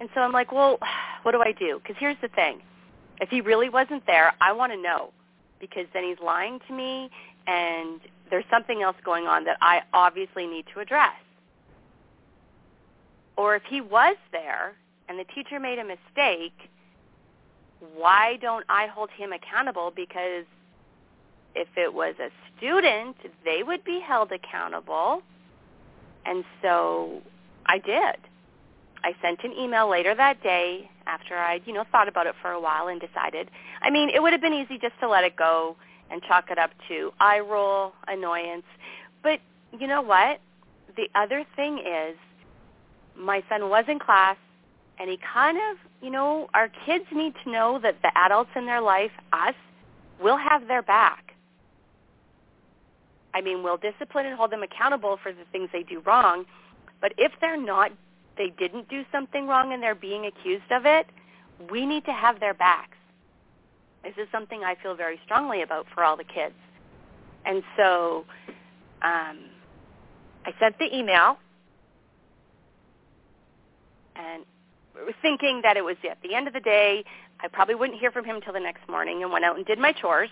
And 0.00 0.08
so 0.14 0.20
I'm 0.20 0.32
like, 0.32 0.52
well, 0.52 0.78
what 1.22 1.32
do 1.32 1.40
I 1.40 1.52
do? 1.52 1.80
Because 1.82 1.96
here's 1.98 2.16
the 2.22 2.28
thing. 2.28 2.60
If 3.20 3.28
he 3.28 3.42
really 3.42 3.68
wasn't 3.68 4.06
there, 4.06 4.32
I 4.40 4.52
want 4.52 4.72
to 4.72 4.80
know 4.80 5.10
because 5.60 5.84
then 5.92 6.04
he's 6.04 6.18
lying 6.24 6.58
to 6.68 6.74
me 6.74 7.10
and 7.46 8.00
there's 8.30 8.44
something 8.50 8.82
else 8.82 8.96
going 9.04 9.26
on 9.26 9.44
that 9.44 9.58
I 9.60 9.82
obviously 9.92 10.46
need 10.46 10.64
to 10.74 10.80
address. 10.80 11.12
Or 13.36 13.56
if 13.56 13.62
he 13.68 13.80
was 13.80 14.16
there 14.32 14.74
and 15.08 15.18
the 15.18 15.24
teacher 15.34 15.60
made 15.60 15.78
a 15.78 15.84
mistake, 15.84 16.69
why 17.96 18.36
don't 18.40 18.64
I 18.68 18.86
hold 18.86 19.10
him 19.10 19.32
accountable? 19.32 19.92
Because 19.94 20.44
if 21.54 21.68
it 21.76 21.92
was 21.92 22.14
a 22.20 22.28
student, 22.56 23.16
they 23.44 23.62
would 23.62 23.84
be 23.84 24.00
held 24.00 24.32
accountable. 24.32 25.22
And 26.26 26.44
so 26.62 27.22
I 27.66 27.78
did. 27.78 28.16
I 29.02 29.14
sent 29.22 29.40
an 29.44 29.52
email 29.52 29.88
later 29.88 30.14
that 30.14 30.42
day 30.42 30.90
after 31.06 31.36
I'd, 31.36 31.62
you 31.66 31.72
know, 31.72 31.84
thought 31.90 32.08
about 32.08 32.26
it 32.26 32.34
for 32.42 32.50
a 32.50 32.60
while 32.60 32.88
and 32.88 33.00
decided. 33.00 33.50
I 33.80 33.90
mean, 33.90 34.10
it 34.10 34.20
would 34.20 34.32
have 34.32 34.42
been 34.42 34.52
easy 34.52 34.78
just 34.78 34.98
to 35.00 35.08
let 35.08 35.24
it 35.24 35.36
go 35.36 35.76
and 36.10 36.22
chalk 36.22 36.50
it 36.50 36.58
up 36.58 36.70
to 36.88 37.10
eye 37.18 37.40
roll, 37.40 37.92
annoyance. 38.08 38.64
But 39.22 39.40
you 39.78 39.86
know 39.86 40.02
what? 40.02 40.40
The 40.96 41.08
other 41.14 41.44
thing 41.56 41.78
is 41.78 42.16
my 43.16 43.42
son 43.48 43.70
was 43.70 43.84
in 43.88 43.98
class 43.98 44.36
and 45.00 45.08
he 45.08 45.18
kind 45.32 45.56
of, 45.56 45.78
you 46.02 46.10
know, 46.10 46.48
our 46.52 46.68
kids 46.84 47.06
need 47.10 47.32
to 47.42 47.50
know 47.50 47.80
that 47.82 47.96
the 48.02 48.10
adults 48.14 48.50
in 48.54 48.66
their 48.66 48.82
life, 48.82 49.10
us, 49.32 49.54
will 50.22 50.36
have 50.36 50.68
their 50.68 50.82
back. 50.82 51.34
I 53.32 53.40
mean, 53.40 53.62
we'll 53.62 53.78
discipline 53.78 54.26
and 54.26 54.36
hold 54.36 54.52
them 54.52 54.62
accountable 54.62 55.18
for 55.22 55.32
the 55.32 55.44
things 55.50 55.70
they 55.72 55.84
do 55.84 56.00
wrong, 56.00 56.44
but 57.00 57.14
if 57.16 57.32
they're 57.40 57.60
not 57.60 57.92
they 58.36 58.52
didn't 58.58 58.88
do 58.88 59.04
something 59.12 59.46
wrong 59.46 59.74
and 59.74 59.82
they're 59.82 59.94
being 59.94 60.24
accused 60.24 60.70
of 60.70 60.86
it, 60.86 61.06
we 61.70 61.84
need 61.84 62.04
to 62.06 62.12
have 62.12 62.40
their 62.40 62.54
backs. 62.54 62.96
This 64.02 64.14
is 64.16 64.28
something 64.32 64.64
I 64.64 64.76
feel 64.82 64.94
very 64.94 65.20
strongly 65.24 65.60
about 65.60 65.86
for 65.94 66.04
all 66.04 66.16
the 66.16 66.24
kids. 66.24 66.54
And 67.44 67.62
so 67.76 68.24
um, 69.02 69.40
I 70.46 70.54
sent 70.58 70.78
the 70.78 70.88
email 70.96 71.36
and 74.16 74.44
thinking 75.22 75.60
that 75.62 75.76
it 75.76 75.84
was 75.84 75.96
at 76.08 76.18
the 76.22 76.34
end 76.34 76.46
of 76.46 76.54
the 76.54 76.60
day, 76.60 77.04
I 77.40 77.48
probably 77.48 77.74
wouldn't 77.74 77.98
hear 77.98 78.10
from 78.10 78.24
him 78.24 78.36
until 78.36 78.52
the 78.52 78.60
next 78.60 78.88
morning 78.88 79.22
and 79.22 79.32
went 79.32 79.44
out 79.44 79.56
and 79.56 79.64
did 79.66 79.78
my 79.78 79.92
chores. 79.92 80.30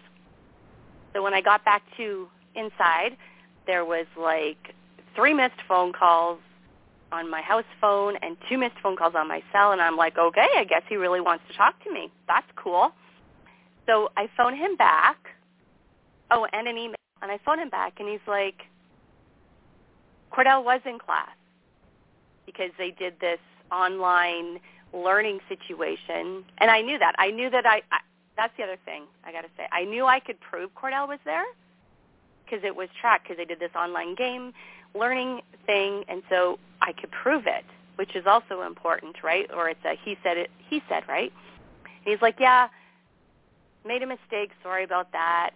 So 1.12 1.22
when 1.22 1.34
I 1.34 1.40
got 1.40 1.64
back 1.64 1.82
to 1.96 2.28
inside, 2.54 3.16
there 3.66 3.84
was 3.84 4.06
like 4.16 4.74
three 5.14 5.34
missed 5.34 5.60
phone 5.66 5.92
calls, 5.92 6.38
on 7.12 7.30
my 7.30 7.40
house 7.40 7.64
phone 7.80 8.16
and 8.22 8.36
two 8.48 8.58
missed 8.58 8.76
phone 8.82 8.96
calls 8.96 9.14
on 9.16 9.28
my 9.28 9.42
cell 9.52 9.72
and 9.72 9.80
I'm 9.80 9.96
like, 9.96 10.18
okay, 10.18 10.46
I 10.56 10.64
guess 10.64 10.82
he 10.88 10.96
really 10.96 11.20
wants 11.20 11.44
to 11.50 11.56
talk 11.56 11.82
to 11.84 11.92
me. 11.92 12.10
That's 12.26 12.46
cool. 12.56 12.92
So 13.86 14.10
I 14.16 14.28
phone 14.36 14.56
him 14.56 14.76
back. 14.76 15.16
Oh, 16.30 16.46
and 16.52 16.68
an 16.68 16.76
email. 16.76 16.94
And 17.22 17.32
I 17.32 17.38
phone 17.44 17.58
him 17.58 17.70
back 17.70 17.94
and 17.98 18.08
he's 18.08 18.26
like, 18.26 18.56
Cordell 20.32 20.62
was 20.64 20.80
in 20.84 20.98
class 20.98 21.30
because 22.46 22.70
they 22.78 22.90
did 22.90 23.14
this 23.20 23.40
online 23.72 24.60
learning 24.92 25.40
situation. 25.48 26.44
And 26.58 26.70
I 26.70 26.80
knew 26.80 26.98
that. 26.98 27.14
I 27.18 27.30
knew 27.30 27.50
that 27.50 27.66
I, 27.66 27.82
I 27.92 27.98
that's 28.36 28.52
the 28.56 28.62
other 28.62 28.78
thing 28.84 29.02
I 29.24 29.32
got 29.32 29.42
to 29.42 29.48
say. 29.56 29.66
I 29.72 29.84
knew 29.84 30.06
I 30.06 30.20
could 30.20 30.40
prove 30.40 30.70
Cordell 30.74 31.08
was 31.08 31.18
there 31.24 31.44
because 32.44 32.64
it 32.64 32.74
was 32.74 32.88
tracked 33.00 33.24
because 33.24 33.36
they 33.36 33.44
did 33.44 33.58
this 33.58 33.74
online 33.76 34.14
game 34.14 34.52
learning 34.94 35.40
thing, 35.66 36.04
and 36.08 36.22
so 36.30 36.58
I 36.80 36.92
could 36.92 37.10
prove 37.10 37.44
it, 37.46 37.64
which 37.96 38.14
is 38.16 38.24
also 38.26 38.62
important, 38.62 39.16
right? 39.22 39.50
Or 39.54 39.68
it's 39.68 39.84
a 39.84 39.98
he 40.04 40.16
said 40.22 40.36
it, 40.38 40.50
he 40.68 40.82
said, 40.88 41.02
right? 41.08 41.32
And 41.84 42.12
he's 42.12 42.22
like, 42.22 42.36
yeah, 42.38 42.68
made 43.84 44.02
a 44.02 44.06
mistake. 44.06 44.50
Sorry 44.62 44.84
about 44.84 45.12
that. 45.12 45.50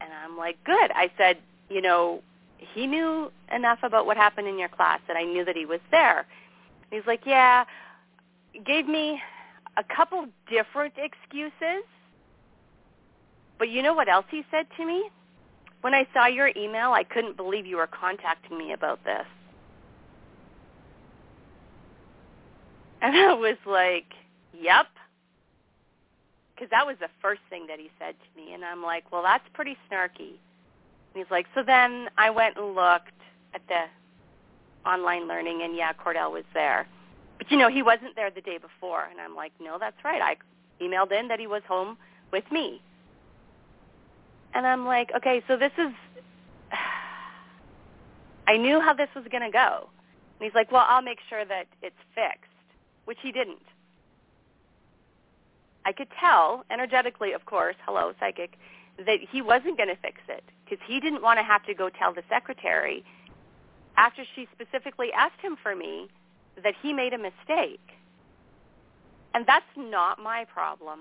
And 0.00 0.10
I'm 0.12 0.36
like, 0.36 0.62
good. 0.64 0.90
I 0.94 1.10
said, 1.16 1.38
you 1.68 1.80
know, 1.80 2.22
he 2.58 2.86
knew 2.86 3.30
enough 3.52 3.78
about 3.82 4.06
what 4.06 4.16
happened 4.16 4.48
in 4.48 4.58
your 4.58 4.68
class 4.68 5.00
that 5.08 5.16
I 5.16 5.24
knew 5.24 5.44
that 5.44 5.56
he 5.56 5.66
was 5.66 5.80
there. 5.90 6.26
He's 6.92 7.06
like, 7.06 7.22
yeah, 7.24 7.64
gave 8.66 8.86
me 8.86 9.18
a 9.78 9.82
couple 9.82 10.26
different 10.48 10.92
excuses. 10.98 11.84
But 13.58 13.70
you 13.70 13.82
know 13.82 13.94
what 13.94 14.10
else 14.10 14.26
he 14.30 14.44
said 14.50 14.66
to 14.76 14.84
me? 14.84 15.08
When 15.80 15.94
I 15.94 16.06
saw 16.12 16.26
your 16.26 16.50
email, 16.54 16.92
I 16.92 17.02
couldn't 17.02 17.36
believe 17.38 17.64
you 17.64 17.78
were 17.78 17.88
contacting 17.88 18.58
me 18.58 18.72
about 18.72 19.02
this. 19.04 19.26
And 23.04 23.16
I 23.16 23.32
was 23.32 23.56
like, 23.66 24.14
yep. 24.56 24.86
Because 26.54 26.70
that 26.70 26.86
was 26.86 26.94
the 27.00 27.08
first 27.20 27.40
thing 27.50 27.66
that 27.66 27.80
he 27.80 27.90
said 27.98 28.14
to 28.14 28.40
me. 28.40 28.54
And 28.54 28.64
I'm 28.64 28.80
like, 28.80 29.10
well, 29.10 29.24
that's 29.24 29.42
pretty 29.54 29.76
snarky. 29.90 30.38
And 30.38 31.16
he's 31.16 31.26
like, 31.28 31.46
so 31.52 31.64
then 31.64 32.10
I 32.16 32.30
went 32.30 32.56
and 32.56 32.76
looked 32.76 33.10
at 33.54 33.62
the 33.66 33.86
online 34.86 35.28
learning, 35.28 35.60
and 35.62 35.76
yeah, 35.76 35.92
Cordell 35.92 36.32
was 36.32 36.44
there. 36.54 36.86
But, 37.38 37.50
you 37.50 37.58
know, 37.58 37.68
he 37.68 37.82
wasn't 37.82 38.14
there 38.14 38.30
the 38.30 38.40
day 38.40 38.58
before. 38.58 39.04
And 39.10 39.20
I'm 39.20 39.34
like, 39.34 39.52
no, 39.60 39.76
that's 39.78 39.96
right. 40.04 40.20
I 40.22 40.36
emailed 40.82 41.12
in 41.12 41.28
that 41.28 41.40
he 41.40 41.46
was 41.46 41.62
home 41.66 41.96
with 42.32 42.44
me. 42.50 42.80
And 44.54 44.66
I'm 44.66 44.84
like, 44.84 45.10
okay, 45.16 45.42
so 45.48 45.56
this 45.56 45.72
is, 45.78 45.92
I 48.46 48.56
knew 48.56 48.80
how 48.80 48.94
this 48.94 49.08
was 49.14 49.24
going 49.30 49.42
to 49.42 49.50
go. 49.50 49.88
And 50.38 50.44
he's 50.44 50.54
like, 50.54 50.70
well, 50.70 50.84
I'll 50.86 51.02
make 51.02 51.18
sure 51.28 51.44
that 51.44 51.66
it's 51.82 51.96
fixed, 52.14 52.50
which 53.06 53.18
he 53.22 53.32
didn't. 53.32 53.62
I 55.84 55.92
could 55.92 56.08
tell, 56.20 56.64
energetically, 56.70 57.32
of 57.32 57.44
course, 57.44 57.76
hello, 57.84 58.12
psychic, 58.20 58.52
that 58.98 59.18
he 59.30 59.42
wasn't 59.42 59.76
going 59.76 59.88
to 59.88 59.96
fix 59.96 60.20
it 60.28 60.44
because 60.64 60.84
he 60.86 61.00
didn't 61.00 61.22
want 61.22 61.38
to 61.38 61.44
have 61.44 61.64
to 61.66 61.74
go 61.74 61.88
tell 61.88 62.14
the 62.14 62.22
secretary 62.28 63.04
after 63.96 64.24
she 64.34 64.48
specifically 64.52 65.12
asked 65.12 65.40
him 65.40 65.56
for 65.62 65.74
me 65.74 66.08
that 66.62 66.74
he 66.82 66.92
made 66.92 67.12
a 67.12 67.18
mistake. 67.18 67.80
And 69.34 69.46
that's 69.46 69.64
not 69.76 70.18
my 70.22 70.44
problem. 70.44 71.00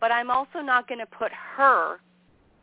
But 0.00 0.12
I'm 0.12 0.30
also 0.30 0.60
not 0.60 0.88
going 0.88 1.00
to 1.00 1.06
put 1.06 1.32
her 1.32 2.00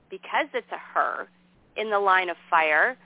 because 0.10 0.48
it's 0.53 0.72
a 0.72 0.77
her 0.77 1.27
in 1.75 1.89
the 1.89 2.00
line 2.00 2.29
of 2.29 2.38
fire 2.50 2.98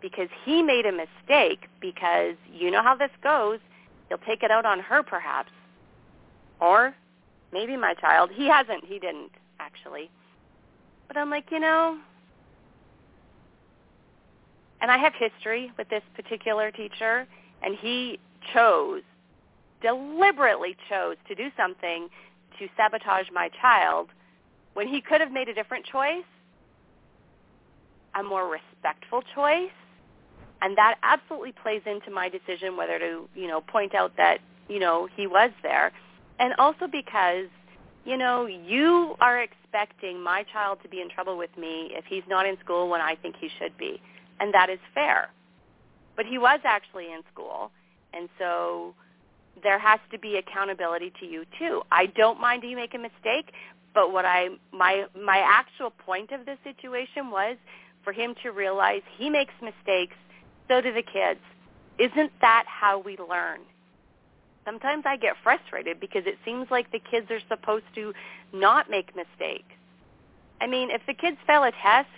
because 0.00 0.28
he 0.44 0.62
made 0.62 0.86
a 0.86 0.92
mistake 0.92 1.68
because 1.80 2.34
you 2.52 2.70
know 2.70 2.82
how 2.82 2.94
this 2.94 3.10
goes. 3.22 3.58
He'll 4.08 4.18
take 4.18 4.42
it 4.42 4.50
out 4.50 4.64
on 4.66 4.80
her 4.80 5.02
perhaps. 5.02 5.50
Or 6.60 6.94
maybe 7.52 7.76
my 7.76 7.94
child. 7.94 8.30
He 8.32 8.46
hasn't. 8.46 8.84
He 8.84 8.98
didn't 8.98 9.32
actually. 9.58 10.10
But 11.08 11.16
I'm 11.16 11.30
like, 11.30 11.50
you 11.50 11.60
know, 11.60 11.98
and 14.86 14.92
I 14.92 14.98
have 14.98 15.14
history 15.18 15.72
with 15.76 15.88
this 15.88 16.04
particular 16.14 16.70
teacher, 16.70 17.26
and 17.60 17.74
he 17.76 18.20
chose, 18.54 19.02
deliberately 19.82 20.76
chose 20.88 21.16
to 21.26 21.34
do 21.34 21.48
something 21.56 22.08
to 22.60 22.68
sabotage 22.76 23.26
my 23.34 23.50
child 23.60 24.10
when 24.74 24.86
he 24.86 25.00
could 25.00 25.20
have 25.20 25.32
made 25.32 25.48
a 25.48 25.54
different 25.54 25.86
choice, 25.86 26.22
a 28.14 28.22
more 28.22 28.48
respectful 28.48 29.22
choice, 29.34 29.72
and 30.62 30.78
that 30.78 30.98
absolutely 31.02 31.50
plays 31.50 31.82
into 31.84 32.12
my 32.12 32.28
decision 32.28 32.76
whether 32.76 33.00
to, 33.00 33.28
you 33.34 33.48
know, 33.48 33.62
point 33.62 33.92
out 33.92 34.16
that, 34.16 34.38
you 34.68 34.78
know, 34.78 35.08
he 35.16 35.26
was 35.26 35.50
there. 35.64 35.90
And 36.38 36.54
also 36.60 36.86
because, 36.86 37.48
you 38.04 38.16
know, 38.16 38.46
you 38.46 39.16
are 39.20 39.42
expecting 39.42 40.22
my 40.22 40.44
child 40.44 40.78
to 40.84 40.88
be 40.88 41.00
in 41.00 41.10
trouble 41.10 41.36
with 41.36 41.50
me 41.58 41.90
if 41.90 42.04
he's 42.04 42.22
not 42.28 42.46
in 42.46 42.56
school 42.60 42.88
when 42.88 43.00
I 43.00 43.16
think 43.16 43.34
he 43.40 43.50
should 43.58 43.76
be. 43.76 44.00
And 44.40 44.52
that 44.54 44.70
is 44.70 44.78
fair. 44.94 45.30
But 46.16 46.26
he 46.26 46.38
was 46.38 46.60
actually 46.64 47.06
in 47.12 47.20
school. 47.32 47.70
And 48.12 48.28
so 48.38 48.94
there 49.62 49.78
has 49.78 50.00
to 50.12 50.18
be 50.18 50.36
accountability 50.36 51.12
to 51.20 51.26
you 51.26 51.44
too. 51.58 51.82
I 51.90 52.06
don't 52.06 52.40
mind 52.40 52.62
you 52.64 52.76
make 52.76 52.94
a 52.94 52.98
mistake, 52.98 53.52
but 53.94 54.12
what 54.12 54.24
I 54.24 54.48
my 54.72 55.06
my 55.18 55.38
actual 55.38 55.90
point 55.90 56.32
of 56.32 56.44
this 56.46 56.58
situation 56.64 57.30
was 57.30 57.56
for 58.04 58.12
him 58.12 58.34
to 58.42 58.50
realize 58.50 59.02
he 59.18 59.30
makes 59.30 59.54
mistakes, 59.62 60.14
so 60.68 60.80
do 60.80 60.92
the 60.92 61.02
kids. 61.02 61.40
Isn't 61.98 62.30
that 62.40 62.64
how 62.66 62.98
we 62.98 63.16
learn? 63.16 63.60
Sometimes 64.64 65.04
I 65.06 65.16
get 65.16 65.34
frustrated 65.42 66.00
because 66.00 66.24
it 66.26 66.36
seems 66.44 66.66
like 66.70 66.90
the 66.92 66.98
kids 66.98 67.30
are 67.30 67.40
supposed 67.48 67.84
to 67.94 68.12
not 68.52 68.90
make 68.90 69.14
mistakes. 69.16 69.72
I 70.60 70.66
mean, 70.66 70.90
if 70.90 71.00
the 71.06 71.14
kids 71.14 71.36
fail 71.46 71.62
a 71.62 71.70
test, 71.70 72.08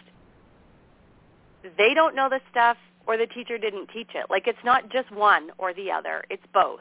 they 1.62 1.94
don't 1.94 2.14
know 2.14 2.28
the 2.28 2.40
stuff 2.50 2.76
or 3.06 3.16
the 3.16 3.26
teacher 3.26 3.58
didn't 3.58 3.88
teach 3.88 4.10
it. 4.14 4.26
Like 4.30 4.46
it's 4.46 4.58
not 4.64 4.90
just 4.90 5.10
one 5.10 5.50
or 5.58 5.72
the 5.72 5.90
other, 5.90 6.24
it's 6.30 6.42
both. 6.52 6.80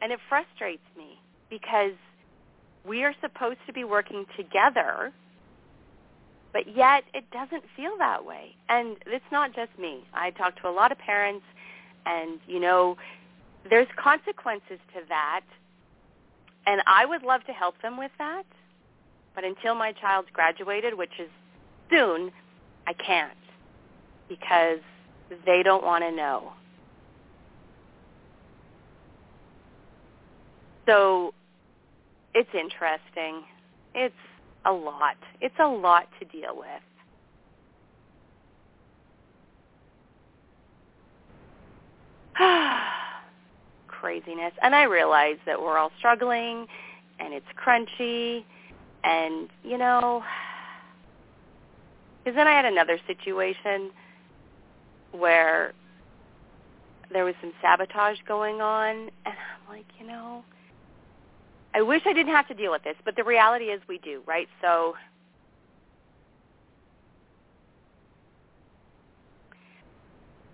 And 0.00 0.12
it 0.12 0.20
frustrates 0.28 0.82
me 0.96 1.20
because 1.50 1.92
we 2.86 3.04
are 3.04 3.14
supposed 3.20 3.58
to 3.66 3.72
be 3.72 3.84
working 3.84 4.26
together, 4.36 5.12
but 6.52 6.74
yet 6.74 7.04
it 7.14 7.24
doesn't 7.30 7.64
feel 7.76 7.96
that 7.98 8.24
way. 8.24 8.54
And 8.68 8.96
it's 9.06 9.24
not 9.30 9.54
just 9.54 9.70
me. 9.78 10.04
I 10.14 10.30
talk 10.30 10.60
to 10.62 10.68
a 10.68 10.70
lot 10.70 10.92
of 10.92 10.98
parents 10.98 11.44
and, 12.06 12.40
you 12.46 12.60
know, 12.60 12.96
there's 13.68 13.88
consequences 13.96 14.78
to 14.94 15.00
that. 15.08 15.42
And 16.66 16.82
I 16.86 17.06
would 17.06 17.22
love 17.22 17.44
to 17.46 17.52
help 17.52 17.80
them 17.82 17.96
with 17.96 18.10
that. 18.18 18.44
But 19.34 19.44
until 19.44 19.74
my 19.74 19.92
child's 19.92 20.28
graduated, 20.32 20.94
which 20.94 21.18
is 21.18 21.30
soon, 21.90 22.30
I 22.86 22.92
can't 22.92 23.32
because 24.38 24.80
they 25.44 25.62
don't 25.62 25.84
want 25.84 26.02
to 26.04 26.10
know. 26.10 26.52
So 30.86 31.34
it's 32.34 32.48
interesting. 32.54 33.42
It's 33.94 34.14
a 34.64 34.72
lot. 34.72 35.16
It's 35.40 35.54
a 35.60 35.66
lot 35.66 36.08
to 36.18 36.24
deal 36.26 36.56
with. 36.56 36.66
Craziness. 43.86 44.52
And 44.62 44.74
I 44.74 44.84
realize 44.84 45.36
that 45.46 45.60
we're 45.60 45.78
all 45.78 45.92
struggling 45.98 46.66
and 47.20 47.34
it's 47.34 47.46
crunchy 47.62 48.44
and, 49.04 49.48
you 49.62 49.76
know, 49.78 50.24
because 52.22 52.36
then 52.36 52.46
I 52.46 52.52
had 52.52 52.64
another 52.64 52.98
situation 53.06 53.90
where 55.12 55.72
there 57.12 57.24
was 57.24 57.34
some 57.40 57.52
sabotage 57.62 58.18
going 58.26 58.60
on 58.60 58.96
and 58.96 59.10
I'm 59.26 59.68
like, 59.68 59.86
you 59.98 60.06
know, 60.06 60.44
I 61.74 61.82
wish 61.82 62.02
I 62.06 62.12
didn't 62.12 62.32
have 62.32 62.48
to 62.48 62.54
deal 62.54 62.70
with 62.72 62.82
this, 62.84 62.96
but 63.04 63.16
the 63.16 63.24
reality 63.24 63.66
is 63.66 63.80
we 63.88 63.98
do, 63.98 64.22
right? 64.26 64.48
So 64.60 64.94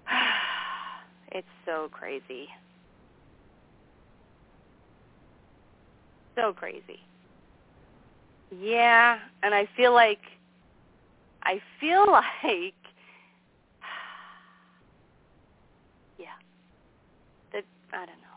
it's 1.33 1.47
so 1.65 1.89
crazy. 1.93 2.49
So 6.37 6.53
crazy. 6.53 7.01
Yeah, 8.51 9.19
and 9.43 9.55
I 9.55 9.69
feel 9.77 9.93
like 9.93 10.21
I 11.43 11.61
feel 11.81 12.07
like 12.13 12.75
yeah. 16.19 16.27
That 17.53 17.65
I 17.93 18.07
don't 18.07 18.09
know. 18.09 18.29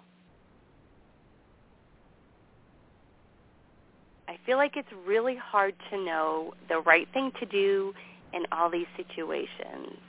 I 4.28 4.38
feel 4.46 4.58
like 4.58 4.78
it's 4.78 4.92
really 5.06 5.36
hard 5.36 5.76
to 5.90 5.98
know 5.98 6.54
the 6.70 6.80
right 6.80 7.08
thing 7.14 7.32
to 7.40 7.46
do 7.46 7.94
in 8.34 8.44
all 8.52 8.70
these 8.70 8.88
situations. 8.96 10.00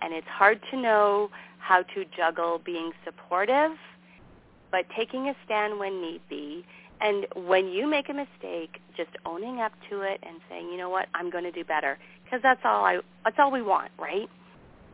And 0.00 0.14
it's 0.14 0.26
hard 0.26 0.60
to 0.70 0.80
know 0.80 1.30
how 1.58 1.82
to 1.82 2.04
juggle 2.16 2.58
being 2.64 2.92
supportive, 3.04 3.72
but 4.70 4.86
taking 4.96 5.28
a 5.28 5.34
stand 5.44 5.78
when 5.78 6.00
need 6.00 6.22
be. 6.30 6.64
And 7.02 7.26
when 7.34 7.68
you 7.68 7.86
make 7.86 8.08
a 8.08 8.14
mistake, 8.14 8.80
just 8.96 9.10
owning 9.26 9.60
up 9.60 9.72
to 9.90 10.00
it 10.00 10.20
and 10.22 10.40
saying, 10.48 10.70
you 10.70 10.78
know 10.78 10.88
what, 10.88 11.08
I'm 11.14 11.30
going 11.30 11.44
to 11.44 11.52
do 11.52 11.64
better. 11.64 11.98
Because 12.24 12.40
that's 12.42 12.60
all 12.64 12.84
I, 12.84 13.00
that's 13.24 13.36
all 13.38 13.50
we 13.50 13.62
want, 13.62 13.90
right? 13.98 14.28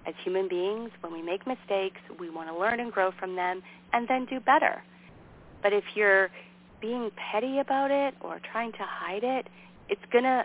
As 0.06 0.14
human 0.22 0.48
beings, 0.48 0.90
when 1.00 1.12
we 1.12 1.20
make 1.20 1.46
mistakes, 1.46 2.00
we 2.20 2.30
want 2.30 2.48
to 2.48 2.56
learn 2.56 2.78
and 2.78 2.92
grow 2.92 3.10
from 3.18 3.34
them 3.34 3.62
and 3.92 4.06
then 4.06 4.24
do 4.26 4.38
better. 4.38 4.82
But 5.62 5.72
if 5.72 5.84
you're 5.94 6.30
being 6.80 7.10
petty 7.16 7.58
about 7.58 7.90
it 7.90 8.14
or 8.20 8.40
trying 8.52 8.72
to 8.72 8.82
hide 8.82 9.24
it, 9.24 9.48
it's 9.88 10.02
going 10.12 10.24
to 10.24 10.44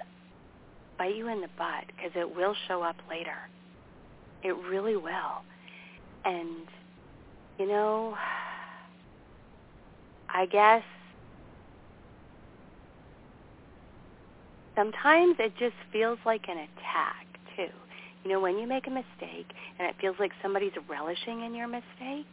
bite 0.98 1.16
you 1.16 1.28
in 1.28 1.42
the 1.42 1.50
butt 1.58 1.86
because 1.88 2.12
it 2.16 2.36
will 2.36 2.56
show 2.68 2.82
up 2.82 2.96
later. 3.10 3.38
It 4.44 4.56
really 4.56 4.96
will. 4.96 5.44
And, 6.26 6.66
you 7.60 7.68
know, 7.68 8.16
I 10.30 10.46
guess 10.46 10.84
sometimes 14.76 15.36
it 15.40 15.54
just 15.60 15.76
feels 15.92 16.18
like 16.26 16.48
an 16.48 16.58
attack, 16.58 17.28
too. 17.56 17.74
You 18.24 18.32
know, 18.32 18.40
when 18.40 18.58
you 18.58 18.68
make 18.68 18.88
a 18.88 18.92
mistake 18.92 19.48
and 19.80 19.88
it 19.88 19.96
feels 20.00 20.16
like 20.20 20.32
somebody's 20.42 20.74
relishing 20.90 21.44
in 21.44 21.56
your 21.56 21.68
mistake, 21.68 22.28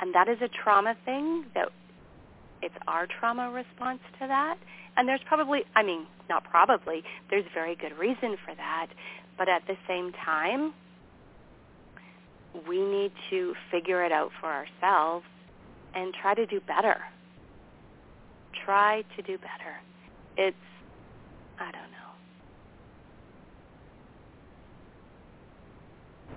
and 0.00 0.14
that 0.14 0.28
is 0.28 0.38
a 0.42 0.48
trauma 0.48 0.96
thing 1.04 1.44
that 1.54 1.68
it's 2.62 2.74
our 2.86 3.06
trauma 3.06 3.50
response 3.50 4.00
to 4.20 4.26
that. 4.26 4.56
And 4.96 5.08
there's 5.08 5.20
probably, 5.26 5.60
I 5.76 5.82
mean, 5.82 6.06
not 6.28 6.44
probably, 6.44 7.02
there's 7.30 7.44
very 7.54 7.76
good 7.76 7.96
reason 7.98 8.36
for 8.44 8.54
that. 8.56 8.88
But 9.36 9.48
at 9.48 9.62
the 9.68 9.76
same 9.86 10.12
time, 10.24 10.74
we 12.68 12.84
need 12.84 13.12
to 13.30 13.54
figure 13.70 14.04
it 14.04 14.10
out 14.10 14.30
for 14.40 14.48
ourselves 14.48 15.24
and 15.94 16.12
try 16.20 16.34
to 16.34 16.46
do 16.46 16.60
better. 16.60 16.96
Try 18.64 19.02
to 19.16 19.22
do 19.22 19.38
better. 19.38 19.76
It's, 20.36 20.56
I 21.60 21.70
don't 21.70 21.90
know. 21.92 21.97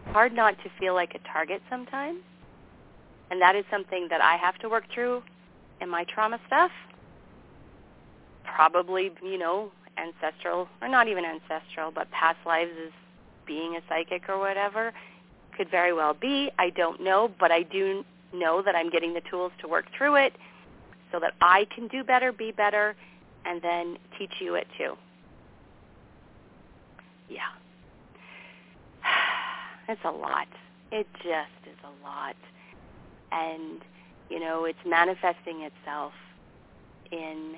Hard 0.08 0.34
not 0.34 0.58
to 0.64 0.70
feel 0.80 0.94
like 0.94 1.16
a 1.16 1.20
target 1.32 1.62
sometimes. 1.70 2.20
And 3.30 3.42
that 3.42 3.56
is 3.56 3.64
something 3.72 4.08
that 4.10 4.22
I 4.22 4.36
have 4.36 4.58
to 4.60 4.70
work 4.70 4.84
through 4.94 5.24
in 5.80 5.90
my 5.90 6.04
trauma 6.04 6.40
stuff, 6.48 6.72
probably, 8.44 9.12
you 9.24 9.38
know, 9.38 9.72
ancestral, 9.98 10.68
or 10.82 10.88
not 10.88 11.08
even 11.08 11.24
ancestral, 11.26 11.92
but 11.92 12.10
past 12.12 12.38
lives 12.46 12.72
as 12.86 12.92
being 13.48 13.76
a 13.76 13.82
psychic 13.88 14.28
or 14.30 14.38
whatever, 14.38 14.94
could 15.58 15.70
very 15.70 15.94
well 15.94 16.14
be. 16.14 16.52
I 16.60 16.70
don't 16.72 17.02
know, 17.02 17.32
but 17.40 17.52
I 17.52 17.64
do 17.64 18.04
know 18.34 18.62
that 18.62 18.76
I'm 18.76 18.90
getting 18.90 19.14
the 19.14 19.22
tools 19.30 19.52
to 19.62 19.68
work 19.68 19.86
through 19.98 20.16
it 20.16 20.34
so 21.12 21.20
that 21.20 21.34
I 21.42 21.66
can 21.74 21.88
do 21.88 22.04
better, 22.04 22.32
be 22.32 22.52
better, 22.52 22.96
and 23.46 23.62
then 23.62 23.98
teach 24.18 24.32
you 24.40 24.56
it 24.56 24.68
too. 24.78 24.96
Yeah. 27.30 27.40
It's 29.92 30.02
a 30.06 30.12
lot. 30.12 30.48
It 30.92 31.06
just 31.16 31.68
is 31.68 31.78
a 31.84 32.04
lot. 32.04 32.36
And 33.32 33.82
you 34.30 34.40
know, 34.40 34.64
it's 34.64 34.80
manifesting 34.86 35.62
itself 35.62 36.14
in 37.12 37.56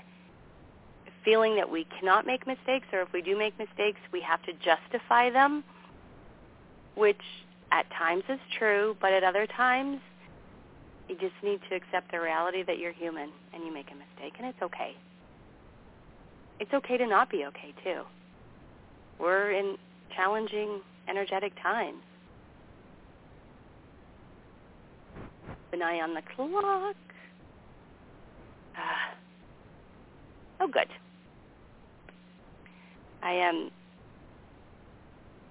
feeling 1.24 1.56
that 1.56 1.70
we 1.70 1.86
cannot 2.00 2.26
make 2.26 2.48
mistakes 2.48 2.88
or 2.92 3.02
if 3.02 3.14
we 3.14 3.22
do 3.22 3.38
make 3.38 3.58
mistakes, 3.60 4.00
we 4.12 4.20
have 4.22 4.42
to 4.44 4.54
justify 4.54 5.30
them, 5.30 5.64
which 6.96 7.22
at 7.72 7.86
times 7.92 8.24
is 8.28 8.40
true, 8.58 8.98
but 9.00 9.14
at 9.14 9.24
other 9.24 9.46
times 9.46 10.00
you 11.08 11.16
just 11.16 11.36
need 11.44 11.60
to 11.70 11.76
accept 11.76 12.12
the 12.12 12.20
reality 12.20 12.64
that 12.64 12.80
you're 12.80 12.92
human 12.92 13.30
and 13.54 13.64
you 13.64 13.72
make 13.72 13.92
a 13.92 13.96
mistake 13.96 14.34
and 14.40 14.48
it's 14.48 14.62
okay. 14.64 14.96
It's 16.60 16.74
okay 16.74 16.98
to 16.98 17.06
not 17.06 17.30
be 17.30 17.46
okay 17.46 17.74
too. 17.84 18.02
We're 19.20 19.52
in 19.52 19.78
challenging 20.16 20.82
energetic 21.08 21.54
times. 21.62 22.02
An 25.74 25.82
eye 25.82 26.00
on 26.02 26.14
the 26.14 26.22
clock. 26.36 26.96
Ah. 28.78 29.16
Oh, 30.60 30.68
good. 30.68 30.88
I 33.24 33.32
am. 33.32 33.56
Um, 33.56 33.72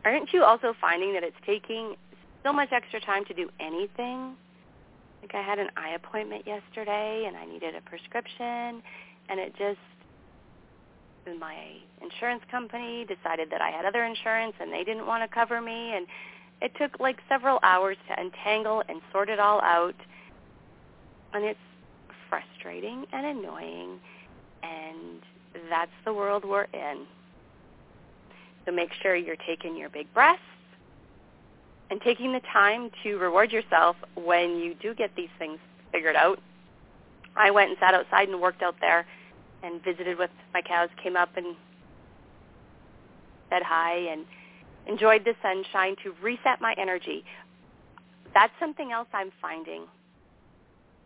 aren't 0.04 0.32
you 0.32 0.44
also 0.44 0.74
finding 0.80 1.12
that 1.14 1.24
it's 1.24 1.36
taking 1.44 1.96
so 2.44 2.52
much 2.52 2.70
extra 2.70 3.00
time 3.00 3.24
to 3.26 3.34
do 3.34 3.50
anything? 3.58 4.36
Like 5.22 5.34
I 5.34 5.42
had 5.42 5.58
an 5.58 5.70
eye 5.76 5.94
appointment 5.94 6.46
yesterday, 6.46 7.24
and 7.26 7.36
I 7.36 7.44
needed 7.44 7.74
a 7.74 7.80
prescription, 7.80 8.82
and 9.28 9.40
it 9.40 9.54
just 9.58 9.78
my 11.38 11.56
insurance 12.00 12.42
company 12.50 13.04
decided 13.04 13.50
that 13.50 13.60
I 13.60 13.70
had 13.70 13.84
other 13.84 14.04
insurance 14.04 14.54
and 14.60 14.72
they 14.72 14.82
didn't 14.82 15.06
want 15.06 15.22
to 15.22 15.32
cover 15.32 15.60
me 15.60 15.94
and 15.94 16.06
it 16.62 16.72
took 16.78 17.00
like 17.00 17.18
several 17.28 17.58
hours 17.64 17.96
to 18.08 18.20
untangle 18.20 18.84
and 18.88 19.00
sort 19.10 19.28
it 19.28 19.40
all 19.40 19.60
out 19.62 19.96
and 21.34 21.44
it's 21.44 21.58
frustrating 22.30 23.04
and 23.12 23.26
annoying 23.26 23.98
and 24.62 25.20
that's 25.68 25.90
the 26.04 26.12
world 26.14 26.44
we're 26.44 26.68
in. 26.72 27.04
So 28.64 28.70
make 28.70 28.90
sure 29.02 29.16
you're 29.16 29.36
taking 29.44 29.76
your 29.76 29.88
big 29.88 30.12
breaths 30.14 30.40
and 31.90 32.00
taking 32.00 32.32
the 32.32 32.40
time 32.52 32.90
to 33.02 33.16
reward 33.16 33.50
yourself 33.50 33.96
when 34.14 34.56
you 34.58 34.74
do 34.74 34.94
get 34.94 35.10
these 35.16 35.28
things 35.38 35.58
figured 35.90 36.14
out. 36.14 36.38
I 37.34 37.50
went 37.50 37.70
and 37.70 37.78
sat 37.80 37.92
outside 37.92 38.28
and 38.28 38.40
worked 38.40 38.62
out 38.62 38.76
there 38.80 39.04
and 39.64 39.82
visited 39.82 40.16
with 40.16 40.30
my 40.54 40.62
cows, 40.62 40.90
came 41.02 41.16
up 41.16 41.36
and 41.36 41.56
said 43.50 43.62
hi 43.64 43.96
and 43.96 44.24
enjoyed 44.86 45.24
the 45.24 45.34
sunshine 45.42 45.96
to 46.02 46.14
reset 46.22 46.60
my 46.60 46.74
energy. 46.78 47.24
That's 48.34 48.52
something 48.58 48.92
else 48.92 49.08
I'm 49.12 49.30
finding. 49.40 49.84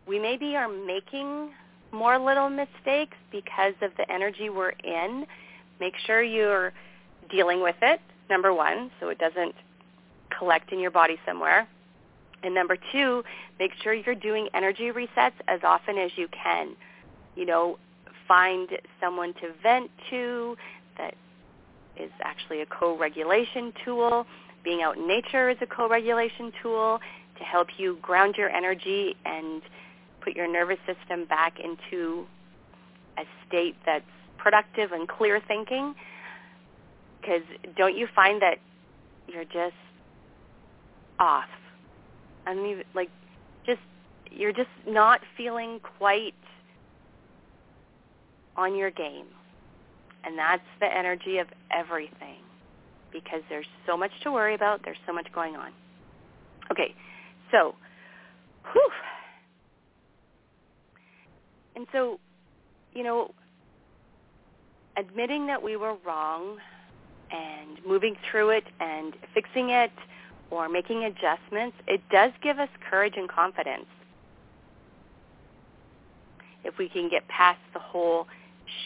We 0.07 0.19
maybe 0.19 0.55
are 0.55 0.69
making 0.69 1.51
more 1.91 2.17
little 2.17 2.49
mistakes 2.49 3.17
because 3.31 3.73
of 3.81 3.91
the 3.97 4.09
energy 4.11 4.49
we're 4.49 4.69
in. 4.69 5.25
Make 5.79 5.93
sure 6.05 6.21
you're 6.23 6.73
dealing 7.29 7.61
with 7.61 7.75
it, 7.81 7.99
number 8.29 8.53
one, 8.53 8.91
so 8.99 9.09
it 9.09 9.19
doesn't 9.19 9.55
collect 10.37 10.71
in 10.71 10.79
your 10.79 10.91
body 10.91 11.17
somewhere. 11.25 11.67
And 12.43 12.53
number 12.53 12.77
two, 12.91 13.23
make 13.59 13.71
sure 13.81 13.93
you're 13.93 14.15
doing 14.15 14.47
energy 14.53 14.91
resets 14.91 15.33
as 15.47 15.61
often 15.63 15.97
as 15.97 16.11
you 16.15 16.27
can. 16.27 16.75
You 17.35 17.45
know, 17.45 17.77
find 18.27 18.69
someone 19.01 19.33
to 19.35 19.51
vent 19.63 19.89
to 20.09 20.55
that 20.97 21.15
is 21.99 22.11
actually 22.21 22.61
a 22.61 22.65
co-regulation 22.65 23.73
tool. 23.83 24.25
Being 24.63 24.81
out 24.81 24.97
in 24.97 25.07
nature 25.07 25.49
is 25.49 25.57
a 25.61 25.67
co-regulation 25.67 26.51
tool 26.61 26.99
to 27.37 27.43
help 27.43 27.67
you 27.77 27.97
ground 28.01 28.35
your 28.37 28.49
energy 28.49 29.15
and 29.25 29.61
put 30.21 30.35
your 30.35 30.51
nervous 30.51 30.79
system 30.85 31.25
back 31.25 31.59
into 31.59 32.25
a 33.17 33.23
state 33.47 33.75
that's 33.85 34.05
productive 34.37 34.91
and 34.91 35.07
clear 35.07 35.41
thinking. 35.47 35.93
Because 37.21 37.41
don't 37.75 37.97
you 37.97 38.07
find 38.15 38.41
that 38.41 38.57
you're 39.27 39.45
just 39.45 39.75
off? 41.19 41.49
I 42.45 42.53
mean, 42.53 42.83
like, 42.93 43.09
just 43.65 43.81
you're 44.31 44.53
just 44.53 44.69
not 44.87 45.21
feeling 45.35 45.79
quite 45.97 46.33
on 48.55 48.75
your 48.75 48.91
game. 48.91 49.27
And 50.23 50.37
that's 50.37 50.63
the 50.79 50.87
energy 50.87 51.37
of 51.37 51.47
everything 51.71 52.41
because 53.11 53.41
there's 53.49 53.67
so 53.85 53.95
much 53.97 54.11
to 54.23 54.31
worry 54.31 54.55
about. 54.55 54.81
There's 54.83 54.97
so 55.05 55.13
much 55.13 55.27
going 55.33 55.55
on. 55.55 55.71
Okay, 56.71 56.93
so, 57.51 57.75
whew. 58.73 58.89
And 61.75 61.87
so, 61.91 62.19
you 62.93 63.03
know, 63.03 63.31
admitting 64.97 65.47
that 65.47 65.61
we 65.61 65.77
were 65.77 65.95
wrong 66.05 66.57
and 67.31 67.77
moving 67.85 68.15
through 68.29 68.49
it 68.49 68.63
and 68.79 69.13
fixing 69.33 69.69
it 69.69 69.91
or 70.49 70.67
making 70.69 71.03
adjustments, 71.03 71.77
it 71.87 72.01
does 72.11 72.31
give 72.41 72.57
us 72.59 72.69
courage 72.89 73.13
and 73.15 73.29
confidence. 73.29 73.85
If 76.63 76.77
we 76.77 76.89
can 76.89 77.09
get 77.09 77.27
past 77.27 77.59
the 77.73 77.79
whole 77.79 78.27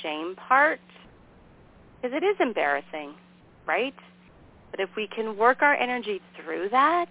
shame 0.02 0.36
part, 0.36 0.80
because 2.02 2.16
it 2.16 2.24
is 2.24 2.36
embarrassing, 2.40 3.14
right? 3.68 3.94
But 4.72 4.80
if 4.80 4.90
we 4.96 5.08
can 5.08 5.38
work 5.38 5.62
our 5.62 5.76
energy 5.76 6.22
through 6.36 6.70
that, 6.70 7.10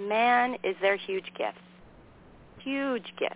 man, 0.00 0.56
is 0.62 0.76
there 0.80 0.96
huge 0.96 1.26
gifts. 1.36 1.58
Huge 2.60 3.12
gifts. 3.18 3.34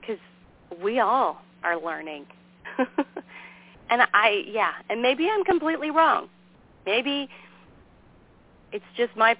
Because 0.00 0.18
we 0.82 0.98
all 0.98 1.42
are 1.62 1.80
learning. 1.80 2.26
and 3.90 4.02
I, 4.14 4.44
yeah, 4.46 4.72
and 4.88 5.02
maybe 5.02 5.28
I'm 5.30 5.44
completely 5.44 5.90
wrong. 5.90 6.28
Maybe 6.86 7.28
it's 8.72 8.84
just 8.96 9.14
my 9.16 9.36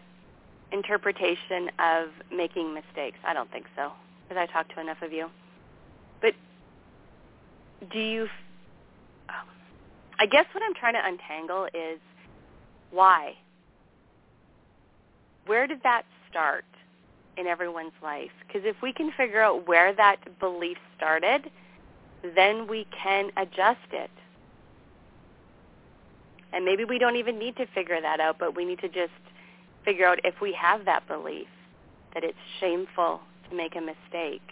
interpretation 0.70 1.70
of 1.78 2.09
making 2.31 2.74
mistakes. 2.74 3.18
I 3.26 3.33
don't 3.33 3.50
think 3.50 3.66
so 3.74 3.92
because 4.28 4.40
I 4.40 4.52
talked 4.52 4.74
to 4.74 4.81
enough 4.81 5.00
of 5.02 5.12
you. 5.12 5.28
Do 7.93 7.99
you? 7.99 8.29
Oh. 9.29 9.49
I 10.19 10.27
guess 10.27 10.47
what 10.53 10.62
I'm 10.62 10.75
trying 10.75 10.95
to 10.95 11.05
untangle 11.05 11.67
is 11.67 12.01
why. 12.91 13.35
Where 15.47 15.67
did 15.67 15.83
that 15.83 16.03
start 16.29 16.64
in 17.37 17.47
everyone's 17.47 17.93
life? 18.03 18.31
Because 18.47 18.62
if 18.64 18.77
we 18.83 18.93
can 18.93 19.12
figure 19.17 19.41
out 19.41 19.67
where 19.67 19.95
that 19.95 20.38
belief 20.38 20.77
started, 20.97 21.51
then 22.35 22.67
we 22.67 22.87
can 23.03 23.31
adjust 23.37 23.93
it. 23.93 24.11
And 26.53 26.64
maybe 26.64 26.85
we 26.85 26.99
don't 26.99 27.17
even 27.17 27.38
need 27.38 27.57
to 27.57 27.67
figure 27.75 28.01
that 28.01 28.21
out, 28.21 28.38
but 28.38 28.57
we 28.57 28.64
need 28.64 28.81
to 28.81 28.88
just 28.88 29.12
figure 29.85 30.07
out 30.07 30.19
if 30.25 30.35
we 30.41 30.53
have 30.55 30.85
that 30.87 31.07
belief 31.07 31.49
that 32.14 32.25
it's 32.25 32.38
shameful 32.61 33.21
to 33.49 33.57
make 33.57 33.77
a 33.77 33.81
mistake. 33.81 34.43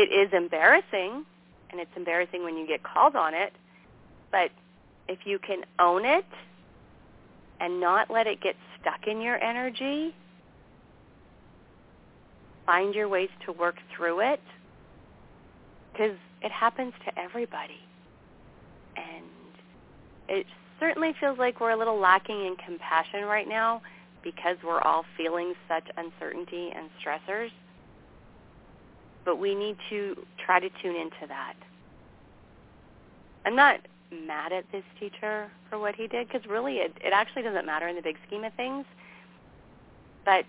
It 0.00 0.12
is 0.12 0.32
embarrassing, 0.32 1.26
and 1.70 1.80
it's 1.80 1.90
embarrassing 1.96 2.44
when 2.44 2.56
you 2.56 2.68
get 2.68 2.84
called 2.84 3.16
on 3.16 3.34
it, 3.34 3.52
but 4.30 4.52
if 5.08 5.18
you 5.24 5.40
can 5.40 5.64
own 5.80 6.04
it 6.04 6.24
and 7.58 7.80
not 7.80 8.08
let 8.08 8.28
it 8.28 8.40
get 8.40 8.54
stuck 8.80 9.08
in 9.08 9.20
your 9.20 9.42
energy, 9.42 10.14
find 12.64 12.94
your 12.94 13.08
ways 13.08 13.28
to 13.46 13.50
work 13.50 13.74
through 13.96 14.20
it, 14.20 14.40
because 15.90 16.16
it 16.42 16.52
happens 16.52 16.92
to 17.04 17.18
everybody. 17.18 17.80
And 18.96 19.24
it 20.28 20.46
certainly 20.78 21.12
feels 21.18 21.40
like 21.40 21.58
we're 21.58 21.72
a 21.72 21.76
little 21.76 21.98
lacking 21.98 22.46
in 22.46 22.54
compassion 22.54 23.24
right 23.24 23.48
now 23.48 23.82
because 24.22 24.58
we're 24.62 24.80
all 24.82 25.04
feeling 25.16 25.54
such 25.66 25.88
uncertainty 25.96 26.70
and 26.72 26.88
stressors. 27.02 27.50
But 29.28 29.38
we 29.38 29.54
need 29.54 29.76
to 29.90 30.16
try 30.42 30.58
to 30.58 30.70
tune 30.80 30.96
into 30.96 31.26
that. 31.28 31.52
I'm 33.44 33.54
not 33.54 33.80
mad 34.10 34.54
at 34.54 34.64
this 34.72 34.84
teacher 34.98 35.50
for 35.68 35.78
what 35.78 35.94
he 35.94 36.06
did 36.06 36.26
because 36.26 36.48
really 36.48 36.76
it, 36.76 36.94
it 37.04 37.12
actually 37.12 37.42
doesn't 37.42 37.66
matter 37.66 37.86
in 37.88 37.94
the 37.94 38.00
big 38.00 38.16
scheme 38.26 38.42
of 38.42 38.54
things. 38.54 38.86
But 40.24 40.46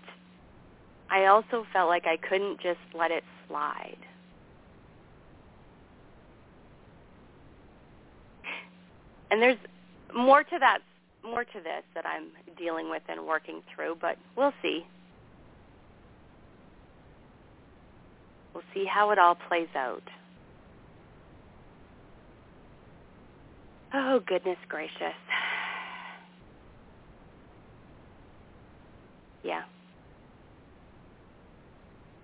I 1.10 1.26
also 1.26 1.66
felt 1.74 1.90
like 1.90 2.06
I 2.06 2.16
couldn't 2.16 2.58
just 2.62 2.78
let 2.94 3.10
it 3.10 3.22
slide. 3.48 3.98
And 9.30 9.42
there's 9.42 9.58
more 10.16 10.42
to 10.42 10.58
that 10.58 10.78
more 11.22 11.44
to 11.44 11.60
this 11.60 11.82
that 11.94 12.06
I'm 12.06 12.28
dealing 12.56 12.88
with 12.88 13.02
and 13.10 13.26
working 13.26 13.60
through, 13.74 13.98
but 14.00 14.16
we'll 14.36 14.54
see. 14.62 14.86
We'll 18.54 18.64
see 18.74 18.84
how 18.84 19.10
it 19.10 19.18
all 19.18 19.34
plays 19.34 19.68
out. 19.76 20.02
Oh, 23.92 24.20
goodness 24.26 24.58
gracious. 24.68 25.14
Yeah. 29.42 29.62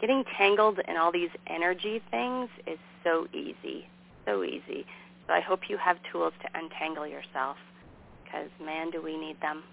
Getting 0.00 0.24
tangled 0.36 0.78
in 0.86 0.96
all 0.96 1.10
these 1.10 1.30
energy 1.46 2.02
things 2.10 2.48
is 2.66 2.78
so 3.02 3.26
easy. 3.32 3.88
So 4.26 4.44
easy. 4.44 4.86
So 5.26 5.32
I 5.32 5.40
hope 5.40 5.68
you 5.68 5.76
have 5.78 5.96
tools 6.12 6.34
to 6.42 6.58
untangle 6.58 7.06
yourself 7.06 7.56
because, 8.24 8.50
man, 8.64 8.90
do 8.90 9.02
we 9.02 9.16
need 9.16 9.40
them. 9.40 9.64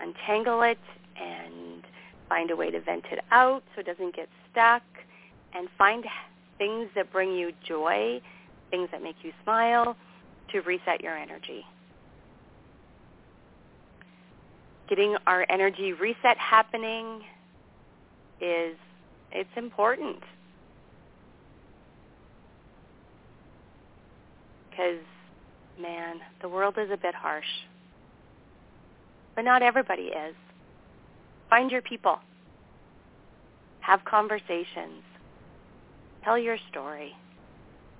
Untangle 0.00 0.62
it 0.62 0.78
and 1.20 1.84
find 2.28 2.50
a 2.50 2.56
way 2.56 2.70
to 2.70 2.80
vent 2.80 3.04
it 3.10 3.20
out 3.30 3.62
so 3.74 3.80
it 3.80 3.86
doesn't 3.86 4.14
get 4.14 4.28
stuck 4.50 4.82
and 5.54 5.68
find 5.78 6.04
things 6.58 6.88
that 6.94 7.12
bring 7.12 7.32
you 7.32 7.52
joy, 7.66 8.20
things 8.70 8.88
that 8.92 9.02
make 9.02 9.16
you 9.22 9.32
smile 9.42 9.96
to 10.52 10.60
reset 10.60 11.02
your 11.02 11.16
energy. 11.16 11.64
Getting 14.88 15.16
our 15.26 15.46
energy 15.48 15.92
reset 15.92 16.36
happening 16.36 17.22
is 18.40 18.76
it's 19.32 19.50
important. 19.56 20.22
Because 24.70 25.00
man, 25.80 26.20
the 26.42 26.48
world 26.48 26.76
is 26.78 26.90
a 26.92 26.96
bit 26.96 27.14
harsh. 27.14 27.44
But 29.34 29.44
not 29.44 29.62
everybody 29.62 30.04
is. 30.04 30.34
Find 31.54 31.70
your 31.70 31.82
people. 31.82 32.18
Have 33.78 34.04
conversations. 34.04 35.04
Tell 36.24 36.36
your 36.36 36.56
story. 36.68 37.14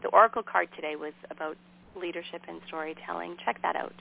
The 0.02 0.08
oracle 0.08 0.42
card 0.42 0.70
today 0.74 0.96
was 0.96 1.12
about 1.30 1.56
leadership 1.94 2.42
and 2.48 2.60
storytelling. 2.66 3.36
Check 3.44 3.62
that 3.62 3.76
out. 3.76 3.94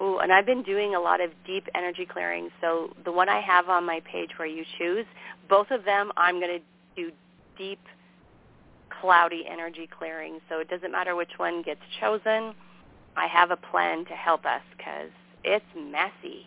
Ooh, 0.00 0.20
and 0.20 0.32
I've 0.32 0.46
been 0.46 0.62
doing 0.62 0.94
a 0.94 1.00
lot 1.00 1.20
of 1.20 1.32
deep 1.46 1.68
energy 1.74 2.06
clearing. 2.06 2.48
So 2.62 2.96
the 3.04 3.12
one 3.12 3.28
I 3.28 3.42
have 3.42 3.68
on 3.68 3.84
my 3.84 4.00
page 4.10 4.30
where 4.38 4.48
you 4.48 4.64
choose, 4.78 5.04
both 5.50 5.70
of 5.70 5.84
them 5.84 6.10
I'm 6.16 6.40
going 6.40 6.58
to 6.58 6.64
do 6.96 7.12
deep 7.58 7.80
cloudy 8.88 9.44
energy 9.46 9.86
clearing. 9.86 10.38
So 10.48 10.60
it 10.60 10.70
doesn't 10.70 10.92
matter 10.92 11.14
which 11.14 11.32
one 11.36 11.60
gets 11.60 11.82
chosen. 12.00 12.54
I 13.18 13.26
have 13.26 13.50
a 13.50 13.56
plan 13.56 14.06
to 14.06 14.14
help 14.14 14.46
us 14.46 14.62
because 14.74 15.10
it's 15.44 15.66
messy, 15.76 16.46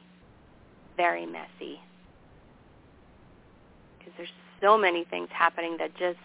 very 0.98 1.28
messy. 1.28 1.82
Because 4.06 4.18
there's 4.18 4.30
so 4.62 4.78
many 4.78 5.04
things 5.04 5.30
happening 5.32 5.78
that 5.80 5.98
just, 5.98 6.20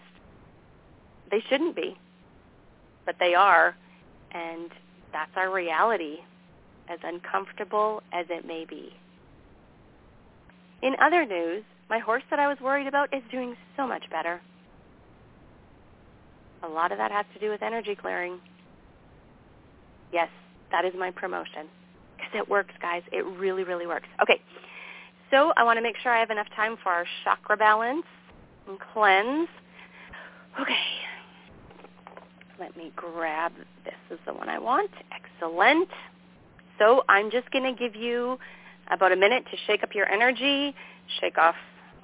they 1.30 1.42
shouldn't 1.48 1.74
be, 1.74 1.96
but 3.06 3.16
they 3.18 3.34
are, 3.34 3.74
and 4.32 4.70
that's 5.12 5.30
our 5.36 5.50
reality, 5.50 6.18
as 6.88 6.98
uncomfortable 7.02 8.02
as 8.12 8.26
it 8.28 8.46
may 8.46 8.66
be. 8.66 8.92
In 10.82 10.94
other 11.00 11.24
news, 11.24 11.64
my 11.88 11.98
horse 11.98 12.22
that 12.30 12.38
I 12.38 12.48
was 12.48 12.58
worried 12.60 12.86
about 12.86 13.12
is 13.14 13.22
doing 13.30 13.56
so 13.76 13.86
much 13.86 14.04
better. 14.10 14.40
A 16.62 16.68
lot 16.68 16.92
of 16.92 16.98
that 16.98 17.10
has 17.10 17.24
to 17.32 17.40
do 17.40 17.50
with 17.50 17.62
energy 17.62 17.94
clearing. 17.94 18.38
Yes, 20.12 20.28
that 20.70 20.84
is 20.84 20.92
my 20.98 21.10
promotion. 21.10 21.66
Because 22.16 22.32
it 22.34 22.48
works, 22.48 22.74
guys. 22.82 23.02
It 23.12 23.24
really, 23.24 23.64
really 23.64 23.86
works. 23.86 24.08
Okay, 24.22 24.40
so 25.30 25.52
I 25.56 25.64
want 25.64 25.76
to 25.78 25.82
make 25.82 25.96
sure 26.02 26.12
I 26.12 26.20
have 26.20 26.30
enough 26.30 26.48
time 26.54 26.76
for 26.82 26.90
our 26.90 27.04
chakra 27.24 27.56
balance 27.56 28.06
and 28.68 28.78
cleanse. 28.92 29.48
Okay. 30.60 30.74
Let 32.58 32.76
me 32.76 32.92
grab, 32.94 33.52
this 33.84 33.94
is 34.10 34.18
the 34.26 34.34
one 34.34 34.48
I 34.48 34.58
want. 34.58 34.90
Excellent. 35.12 35.88
So 36.78 37.04
I'm 37.08 37.30
just 37.30 37.50
going 37.50 37.64
to 37.64 37.78
give 37.78 37.94
you 37.94 38.38
about 38.90 39.12
a 39.12 39.16
minute 39.16 39.44
to 39.50 39.56
shake 39.66 39.82
up 39.82 39.94
your 39.94 40.10
energy, 40.10 40.74
shake 41.20 41.38
off 41.38 41.54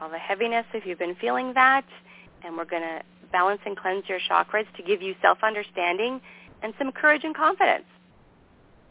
all 0.01 0.09
the 0.09 0.19
heaviness 0.19 0.65
if 0.73 0.87
you've 0.87 0.99
been 0.99 1.17
feeling 1.17 1.53
that, 1.55 1.85
and 2.45 2.57
we're 2.57 2.65
going 2.65 2.83
to 2.83 3.03
balance 3.33 3.61
and 3.67 3.77
cleanse 3.77 4.05
your 4.09 4.19
chakras 4.31 4.65
to 4.77 4.83
give 4.83 5.03
you 5.03 5.15
self-understanding 5.21 6.21
and 6.63 6.73
some 6.79 6.93
courage 6.93 7.23
and 7.25 7.35
confidence 7.35 7.85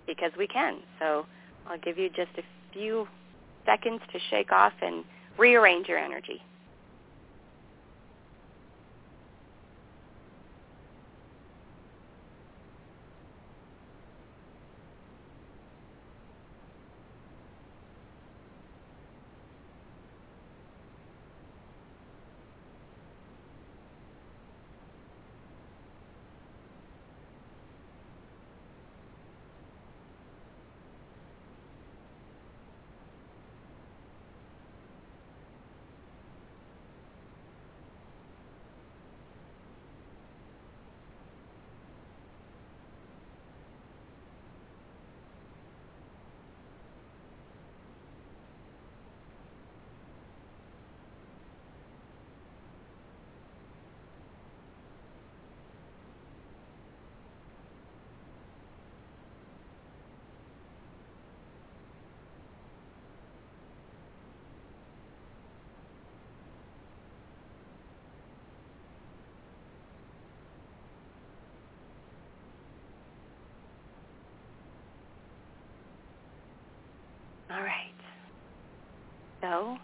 because 0.06 0.32
we 0.38 0.48
can. 0.48 0.78
So 1.00 1.26
I'll 1.68 1.80
give 1.80 1.98
you 1.98 2.10
just 2.10 2.32
a 2.38 2.44
few 2.74 3.08
seconds 3.66 4.02
to 4.12 4.20
shake 4.30 4.52
off 4.52 4.74
and 4.82 5.04
rearrange 5.38 5.88
your 5.88 6.00
energy. 6.00 6.42
All 77.52 77.62
right. 77.62 77.94
So 79.46 79.78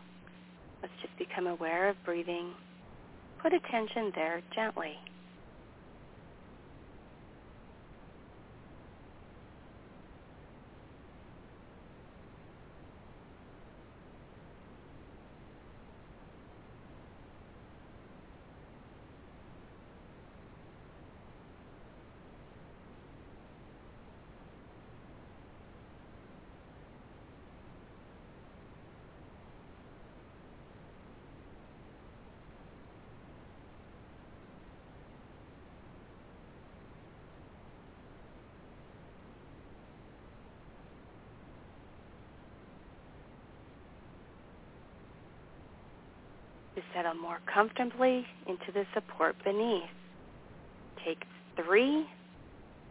let's 0.81 0.93
just 1.03 1.15
become 1.19 1.45
aware 1.45 1.87
of 1.87 1.95
breathing. 2.03 2.51
Put 3.43 3.53
attention 3.53 4.11
there 4.15 4.41
gently. 4.55 4.97
to 46.81 46.81
settle 47.01 47.19
more 47.19 47.39
comfortably 47.51 48.25
into 48.47 48.71
the 48.73 48.85
support 48.93 49.35
beneath. 49.43 49.83
Take 51.05 51.23
three 51.55 52.05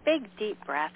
big 0.04 0.22
deep 0.38 0.58
breaths. 0.64 0.94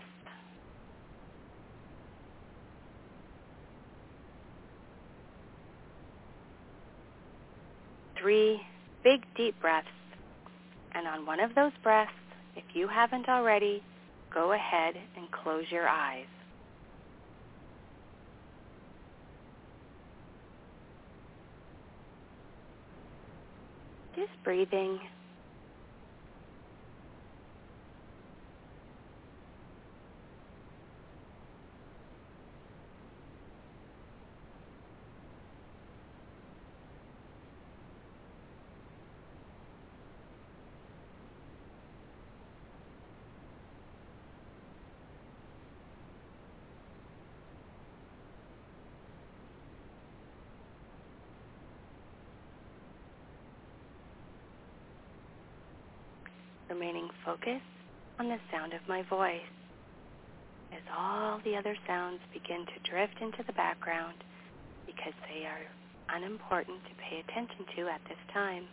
Three 8.20 8.60
big 9.02 9.24
deep 9.36 9.54
breaths. 9.60 9.86
And 10.92 11.06
on 11.06 11.26
one 11.26 11.40
of 11.40 11.54
those 11.54 11.72
breaths, 11.82 12.12
if 12.56 12.64
you 12.72 12.88
haven't 12.88 13.28
already, 13.28 13.82
go 14.32 14.52
ahead 14.52 14.94
and 15.16 15.30
close 15.30 15.64
your 15.70 15.88
eyes. 15.88 16.26
Just 24.16 24.30
breathing. 24.44 25.00
Remaining 56.74 57.08
focused 57.24 57.62
on 58.18 58.28
the 58.28 58.38
sound 58.50 58.72
of 58.72 58.80
my 58.88 59.02
voice 59.02 59.40
as 60.72 60.82
all 60.96 61.40
the 61.44 61.54
other 61.54 61.76
sounds 61.86 62.18
begin 62.32 62.66
to 62.66 62.90
drift 62.90 63.14
into 63.20 63.44
the 63.46 63.52
background 63.52 64.16
because 64.86 65.12
they 65.28 65.46
are 65.46 65.62
unimportant 66.16 66.78
to 66.84 66.90
pay 66.98 67.20
attention 67.20 67.64
to 67.76 67.82
at 67.88 68.00
this 68.08 68.18
time. 68.32 68.64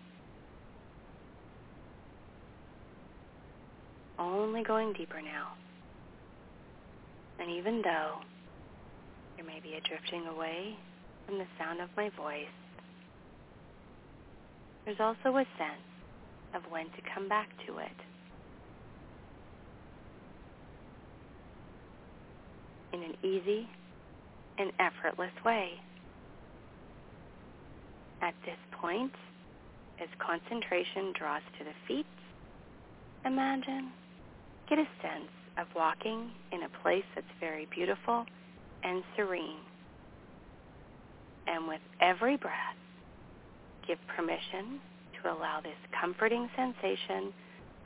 Only 4.18 4.64
going 4.64 4.94
deeper 4.94 5.22
now. 5.22 5.54
And 7.40 7.52
even 7.52 7.82
though 7.84 8.18
there 9.36 9.46
may 9.46 9.60
be 9.60 9.76
a 9.76 9.88
drifting 9.88 10.26
away 10.28 10.76
from 11.28 11.38
the 11.38 11.46
sound 11.60 11.82
of 11.82 11.90
my 11.96 12.10
voice, 12.18 12.46
there's 14.86 15.00
also 15.00 15.38
a 15.38 15.46
sense 15.58 15.91
of 16.54 16.62
when 16.70 16.86
to 16.86 17.02
come 17.14 17.28
back 17.28 17.50
to 17.68 17.78
it. 17.78 17.88
In 22.94 23.04
an 23.04 23.16
easy 23.24 23.68
and 24.58 24.72
effortless 24.80 25.32
way. 25.46 25.72
At 28.22 28.34
this 28.46 28.58
point, 28.80 29.14
as 30.02 30.10
concentration 30.20 31.14
draws 31.18 31.42
to 31.58 31.64
the 31.64 31.74
feet, 31.88 32.06
imagine, 33.26 33.92
get 34.70 34.78
a 34.78 34.88
sense 35.02 35.32
of 35.58 35.68
walking 35.76 36.32
in 36.52 36.64
a 36.64 36.70
place 36.82 37.04
that's 37.16 37.28
very 37.40 37.68
beautiful 37.74 38.26
and 38.84 39.04
serene. 39.16 39.60
And 41.48 41.68
with 41.68 41.82
every 42.00 42.38
breath, 42.38 42.78
give 43.88 43.98
permission 44.16 44.80
to 45.24 45.32
allow 45.32 45.62
this 45.62 45.78
comforting 46.00 46.50
sensation 46.56 47.34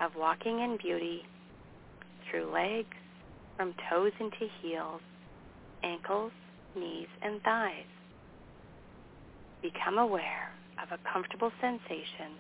of 0.01 0.11
walking 0.17 0.59
in 0.59 0.77
beauty 0.81 1.23
through 2.29 2.51
legs, 2.51 2.95
from 3.57 3.73
toes 3.89 4.11
into 4.19 4.47
heels, 4.61 5.01
ankles, 5.83 6.31
knees, 6.75 7.07
and 7.21 7.41
thighs. 7.43 7.85
Become 9.61 9.97
aware 9.97 10.51
of 10.81 10.91
a 10.91 11.11
comfortable 11.11 11.51
sensation 11.61 12.35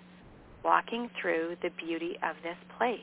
walking 0.63 1.09
through 1.21 1.55
the 1.61 1.69
beauty 1.77 2.17
of 2.23 2.35
this 2.43 2.57
place. 2.77 2.99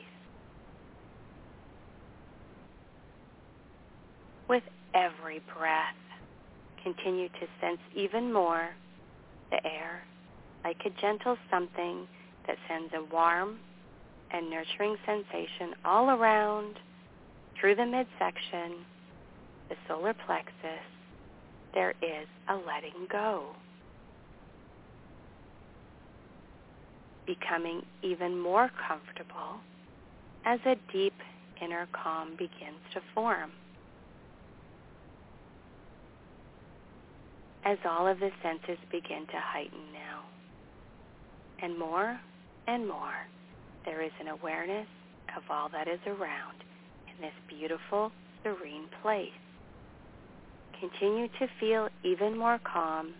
With 4.47 4.63
every 4.93 5.41
breath, 5.57 5.95
continue 6.83 7.29
to 7.29 7.47
sense 7.61 7.79
even 7.95 8.31
more 8.31 8.69
the 9.49 9.65
air 9.65 10.03
like 10.63 10.77
a 10.85 11.01
gentle 11.01 11.37
something 11.51 12.07
that 12.47 12.57
sends 12.67 12.93
a 12.93 13.03
warm 13.13 13.59
and 14.31 14.49
nurturing 14.49 14.95
sensation 15.05 15.75
all 15.85 16.09
around 16.09 16.79
through 17.59 17.75
the 17.75 17.85
midsection, 17.85 18.85
the 19.69 19.75
solar 19.87 20.13
plexus. 20.13 20.83
There 21.73 21.91
is 22.01 22.27
a 22.49 22.55
letting 22.55 23.07
go. 23.11 23.47
Becoming 27.25 27.83
even 28.01 28.37
more 28.37 28.69
comfortable 28.87 29.59
as 30.45 30.59
a 30.65 30.75
deep 30.91 31.13
inner 31.61 31.87
calm 31.93 32.31
begins 32.31 32.81
to 32.93 33.01
form. 33.13 33.51
As 37.65 37.77
all 37.89 38.07
of 38.07 38.19
the 38.19 38.29
senses 38.43 38.77
begin 38.91 39.25
to 39.27 39.39
heighten 39.39 39.93
now 39.93 40.23
and 41.61 41.77
more 41.77 42.19
and 42.67 42.87
more, 42.87 43.27
there 43.85 44.01
is 44.01 44.11
an 44.19 44.27
awareness 44.27 44.87
of 45.35 45.43
all 45.49 45.69
that 45.69 45.87
is 45.87 45.99
around 46.07 46.63
in 47.07 47.21
this 47.21 47.33
beautiful, 47.47 48.11
serene 48.43 48.87
place. 49.01 49.29
Continue 50.79 51.27
to 51.39 51.47
feel 51.59 51.89
even 52.03 52.37
more 52.37 52.59
calm 52.63 53.13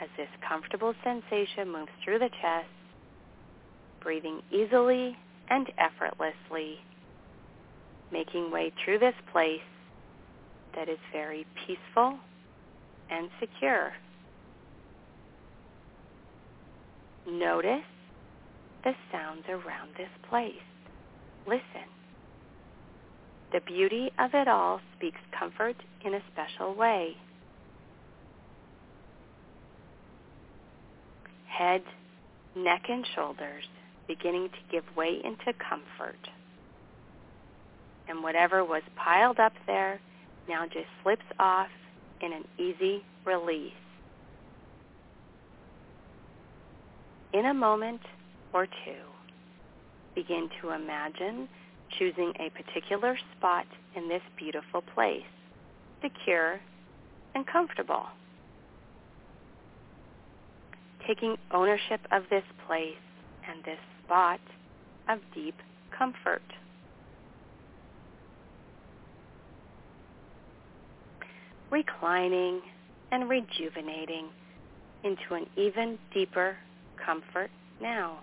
as 0.00 0.08
this 0.16 0.28
comfortable 0.46 0.94
sensation 1.04 1.70
moves 1.70 1.92
through 2.04 2.18
the 2.18 2.30
chest, 2.40 2.68
breathing 4.00 4.40
easily 4.50 5.16
and 5.48 5.70
effortlessly, 5.78 6.78
making 8.10 8.50
way 8.50 8.72
through 8.84 8.98
this 8.98 9.14
place 9.32 9.60
that 10.74 10.88
is 10.88 10.98
very 11.12 11.46
peaceful 11.66 12.18
and 13.10 13.28
secure. 13.40 13.92
Notice 17.26 17.84
the 18.84 18.92
sounds 19.10 19.44
around 19.48 19.90
this 19.96 20.10
place. 20.28 20.54
Listen. 21.46 21.88
The 23.52 23.60
beauty 23.60 24.10
of 24.18 24.30
it 24.34 24.48
all 24.48 24.80
speaks 24.96 25.20
comfort 25.38 25.76
in 26.04 26.14
a 26.14 26.22
special 26.32 26.74
way. 26.74 27.16
Head, 31.46 31.82
neck, 32.56 32.82
and 32.88 33.06
shoulders 33.14 33.64
beginning 34.08 34.48
to 34.48 34.58
give 34.70 34.84
way 34.96 35.20
into 35.22 35.52
comfort. 35.58 36.28
And 38.08 38.22
whatever 38.22 38.64
was 38.64 38.82
piled 38.96 39.38
up 39.38 39.52
there 39.66 40.00
now 40.48 40.64
just 40.64 40.88
slips 41.02 41.24
off 41.38 41.68
in 42.20 42.32
an 42.32 42.44
easy 42.58 43.04
release. 43.24 43.72
In 47.32 47.46
a 47.46 47.54
moment 47.54 48.00
or 48.52 48.66
two, 48.66 49.02
begin 50.14 50.48
to 50.60 50.70
imagine 50.70 51.48
choosing 51.98 52.32
a 52.38 52.50
particular 52.50 53.18
spot 53.36 53.66
in 53.96 54.08
this 54.08 54.22
beautiful 54.36 54.82
place, 54.94 55.22
secure 56.02 56.60
and 57.34 57.46
comfortable. 57.46 58.04
Taking 61.06 61.36
ownership 61.50 62.00
of 62.10 62.22
this 62.30 62.44
place 62.66 62.94
and 63.48 63.64
this 63.64 63.78
spot 64.04 64.40
of 65.08 65.18
deep 65.34 65.56
comfort. 65.96 66.42
Reclining 71.70 72.60
and 73.10 73.28
rejuvenating 73.28 74.28
into 75.02 75.34
an 75.34 75.46
even 75.56 75.98
deeper 76.14 76.56
comfort 77.04 77.50
now. 77.80 78.18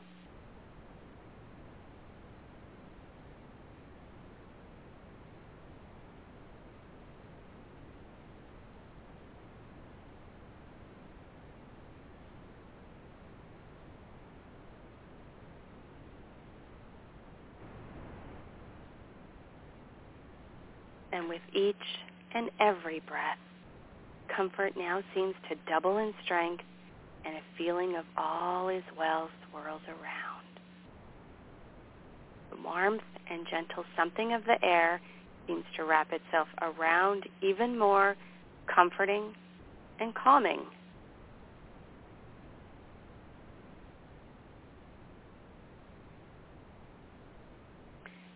And 21.12 21.28
with 21.28 21.42
each 21.54 21.76
and 22.34 22.50
every 22.60 23.02
breath, 23.02 23.38
comfort 24.36 24.74
now 24.78 25.02
seems 25.16 25.36
to 25.50 25.56
double 25.68 25.98
in 25.98 26.14
strength 26.24 26.64
and 27.26 27.36
a 27.36 27.42
feeling 27.58 27.96
of 27.96 28.06
all 28.18 28.70
is 28.70 28.84
well 28.98 29.30
swirls 29.50 29.82
around. 29.88 30.46
The 32.52 32.62
warmth 32.64 33.04
and 33.30 33.46
gentle 33.50 33.84
something 33.98 34.34
of 34.34 34.44
the 34.46 34.64
air 34.64 35.02
seems 35.48 35.66
to 35.78 35.84
wrap 35.84 36.08
itself 36.12 36.48
around 36.62 37.24
even 37.42 37.78
more 37.78 38.16
comforting 38.74 39.34
and 40.00 40.14
calming. 40.16 40.62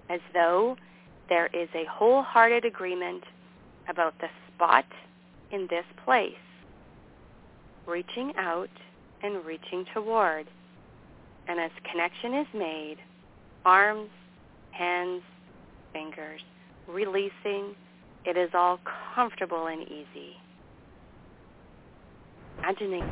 As 0.10 0.20
though 0.34 0.76
there 1.30 1.48
is 1.48 1.70
a 1.74 1.86
wholehearted 1.90 2.66
agreement 2.66 3.24
about 3.90 4.14
the 4.20 4.28
spot 4.54 4.86
in 5.52 5.68
this 5.70 5.86
place 6.04 6.34
reaching 7.86 8.34
out 8.38 8.70
and 9.22 9.44
reaching 9.46 9.86
toward. 9.94 10.48
And 11.48 11.60
as 11.60 11.72
connection 11.90 12.34
is 12.36 12.48
made, 12.54 12.98
arms, 13.66 14.10
hands, 14.72 15.22
fingers, 15.92 16.42
releasing, 16.88 17.76
it 18.26 18.38
is 18.38 18.50
all 18.54 18.80
comfortable 19.16 19.68
and 19.68 19.84
easy. 19.84 20.38
Imagining 22.60 23.04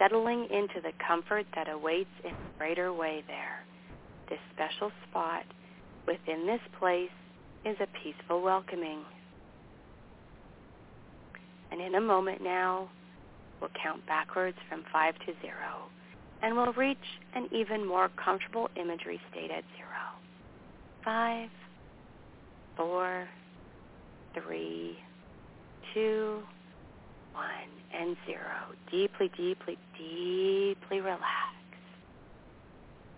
settling 0.00 0.48
into 0.50 0.80
the 0.82 0.92
comfort 1.06 1.46
that 1.54 1.68
awaits 1.68 2.08
in 2.24 2.30
a 2.30 2.58
greater 2.58 2.92
way 2.92 3.22
there. 3.26 3.64
This 4.30 4.38
special 4.54 4.90
spot 5.08 5.44
within 6.06 6.46
this 6.46 6.60
place 6.78 7.10
is 7.66 7.76
a 7.80 7.86
peaceful 8.02 8.40
welcoming. 8.40 9.00
And 11.70 11.80
in 11.80 11.94
a 11.94 12.00
moment 12.00 12.42
now, 12.42 12.88
We'll 13.60 13.70
count 13.82 14.06
backwards 14.06 14.56
from 14.68 14.84
5 14.92 15.18
to 15.20 15.26
0, 15.26 15.52
and 16.42 16.56
we'll 16.56 16.72
reach 16.72 16.98
an 17.34 17.48
even 17.52 17.86
more 17.86 18.08
comfortable 18.22 18.68
imagery 18.76 19.20
state 19.30 19.50
at 19.50 19.64
0. 19.76 19.86
five, 21.04 21.48
four, 22.76 23.28
three, 24.34 24.96
two, 25.94 26.42
one, 27.32 27.46
and 27.94 28.16
zero. 28.26 28.74
Deeply, 28.90 29.30
deeply, 29.36 29.78
deeply 29.96 31.00
relax. 31.00 31.54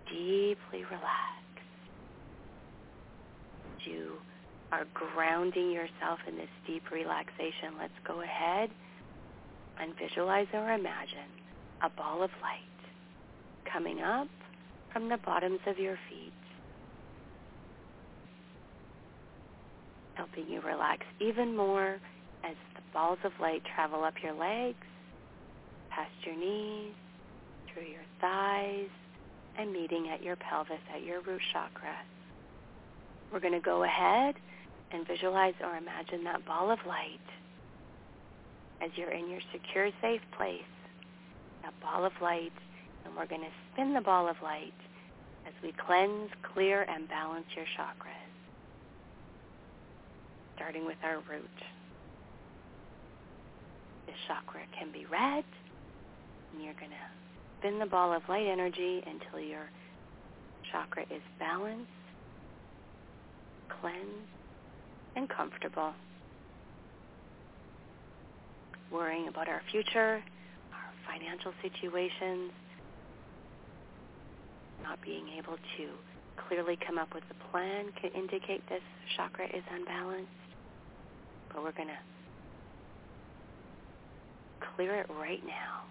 Deeply 0.08 0.84
relax. 0.84 1.42
You 3.84 4.12
are 4.70 4.84
grounding 4.94 5.70
yourself 5.70 6.20
in 6.26 6.36
this 6.36 6.48
deep 6.66 6.90
relaxation. 6.90 7.74
Let's 7.78 7.92
go 8.06 8.22
ahead 8.22 8.70
and 9.80 9.92
visualize 9.98 10.46
or 10.52 10.72
imagine 10.72 11.30
a 11.82 11.90
ball 11.90 12.22
of 12.22 12.30
light 12.40 12.58
coming 13.70 14.00
up 14.00 14.28
from 14.92 15.08
the 15.08 15.16
bottoms 15.18 15.60
of 15.66 15.78
your 15.78 15.98
feet, 16.08 16.32
helping 20.14 20.48
you 20.48 20.60
relax 20.60 21.02
even 21.20 21.56
more 21.56 21.98
as 22.44 22.54
the 22.74 22.82
balls 22.92 23.18
of 23.24 23.32
light 23.40 23.62
travel 23.74 24.04
up 24.04 24.14
your 24.22 24.34
legs, 24.34 24.86
past 25.90 26.12
your 26.24 26.36
knees, 26.36 26.92
through 27.72 27.84
your 27.84 28.02
thighs, 28.20 28.90
and 29.58 29.72
meeting 29.72 30.08
at 30.08 30.22
your 30.22 30.36
pelvis, 30.36 30.80
at 30.94 31.02
your 31.02 31.20
root 31.22 31.40
chakra. 31.52 31.96
We're 33.32 33.40
going 33.40 33.54
to 33.54 33.60
go 33.60 33.82
ahead 33.82 34.34
and 34.92 35.06
visualize 35.06 35.54
or 35.62 35.76
imagine 35.76 36.24
that 36.24 36.44
ball 36.44 36.70
of 36.70 36.78
light 36.86 37.20
as 38.82 38.90
you're 38.96 39.12
in 39.12 39.30
your 39.30 39.40
secure, 39.52 39.90
safe 40.00 40.20
place, 40.36 40.60
that 41.62 41.72
ball 41.80 42.04
of 42.04 42.12
light, 42.20 42.52
and 43.04 43.14
we're 43.16 43.26
going 43.26 43.42
to 43.42 43.52
spin 43.72 43.94
the 43.94 44.00
ball 44.00 44.28
of 44.28 44.36
light 44.42 44.74
as 45.46 45.52
we 45.62 45.72
cleanse, 45.86 46.30
clear, 46.52 46.82
and 46.82 47.08
balance 47.08 47.46
your 47.54 47.64
chakras, 47.78 48.32
starting 50.56 50.84
with 50.84 50.96
our 51.04 51.18
root. 51.30 51.58
This 54.06 54.16
chakra 54.26 54.62
can 54.76 54.90
be 54.92 55.06
red, 55.06 55.44
and 56.52 56.64
you're 56.64 56.74
going 56.74 56.90
to 56.90 57.06
spin 57.60 57.78
the 57.78 57.86
ball 57.86 58.12
of 58.12 58.22
light 58.28 58.46
energy 58.46 59.02
until 59.06 59.40
your 59.40 59.70
chakra 60.72 61.02
is 61.04 61.22
balanced, 61.38 61.88
cleansed, 63.80 64.28
and 65.14 65.28
comfortable. 65.28 65.92
Worrying 68.92 69.28
about 69.28 69.48
our 69.48 69.62
future, 69.70 70.22
our 70.72 70.92
financial 71.08 71.52
situations, 71.62 72.52
not 74.82 75.00
being 75.00 75.28
able 75.38 75.56
to 75.56 75.88
clearly 76.48 76.76
come 76.86 76.98
up 76.98 77.14
with 77.14 77.24
a 77.30 77.50
plan 77.50 77.86
can 78.00 78.10
indicate 78.12 78.62
this 78.68 78.82
chakra 79.16 79.46
is 79.46 79.62
unbalanced. 79.72 80.28
But 81.48 81.62
we're 81.62 81.72
going 81.72 81.88
to 81.88 81.98
clear 84.76 84.96
it 84.96 85.06
right 85.18 85.42
now. 85.46 85.84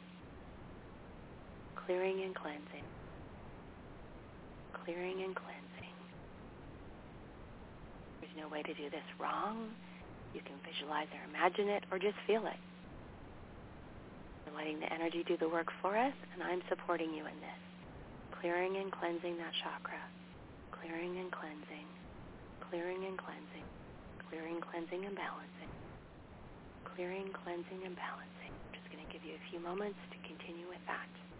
Clearing 1.85 2.21
and 2.23 2.35
cleansing. 2.35 2.85
Clearing 4.83 5.23
and 5.23 5.35
cleansing. 5.35 5.95
There's 8.21 8.33
no 8.37 8.47
way 8.47 8.61
to 8.61 8.73
do 8.75 8.89
this 8.91 9.05
wrong. 9.19 9.69
You 10.33 10.41
can 10.41 10.55
visualize 10.71 11.07
or 11.13 11.29
imagine 11.29 11.67
it 11.67 11.83
or 11.91 11.97
just 11.97 12.15
feel 12.27 12.45
it. 12.45 12.70
We're 14.51 14.57
letting 14.59 14.79
the 14.79 14.91
energy 14.91 15.23
do 15.23 15.37
the 15.37 15.47
work 15.47 15.71
for 15.81 15.97
us, 15.97 16.13
and 16.33 16.43
I'm 16.43 16.61
supporting 16.67 17.13
you 17.13 17.23
in 17.25 17.37
this. 17.39 17.61
Clearing 18.41 18.77
and 18.77 18.91
cleansing 18.91 19.37
that 19.37 19.53
chakra, 19.63 19.99
clearing 20.71 21.19
and 21.19 21.31
cleansing, 21.31 21.87
clearing 22.69 23.05
and 23.05 23.17
cleansing, 23.17 23.67
clearing, 24.29 24.59
cleansing, 24.59 25.05
and 25.05 25.15
balancing, 25.15 25.71
clearing, 26.95 27.29
cleansing, 27.43 27.85
and 27.85 27.95
balancing. 27.95 28.51
I'm 28.51 28.73
just 28.75 28.87
going 28.91 29.05
to 29.05 29.11
give 29.13 29.23
you 29.23 29.35
a 29.35 29.43
few 29.51 29.59
moments 29.59 29.99
to 30.11 30.17
continue 30.27 30.67
with 30.67 30.83
that. 30.87 31.30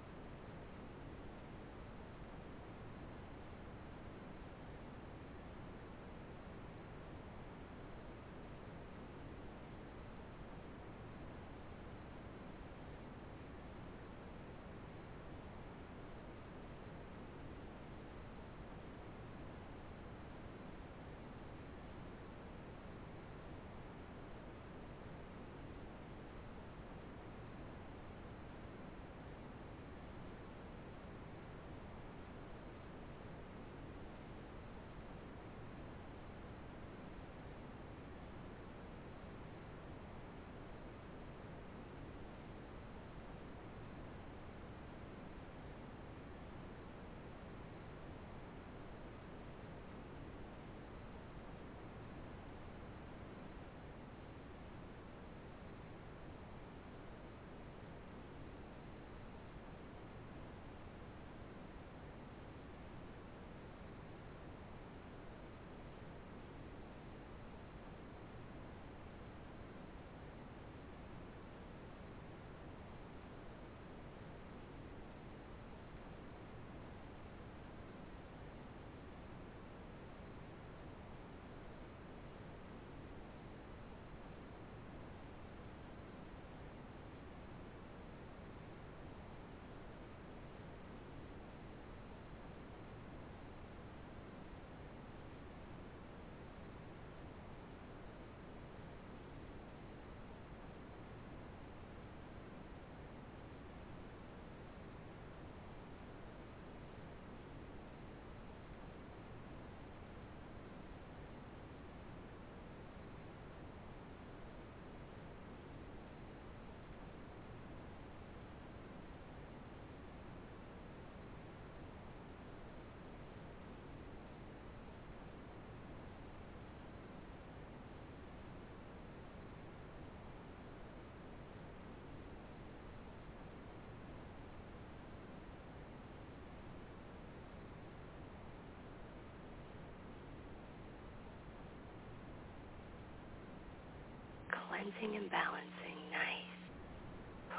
Cleansing 144.91 145.17
and 145.17 145.29
balancing. 145.29 145.97
Nice. 146.11 146.51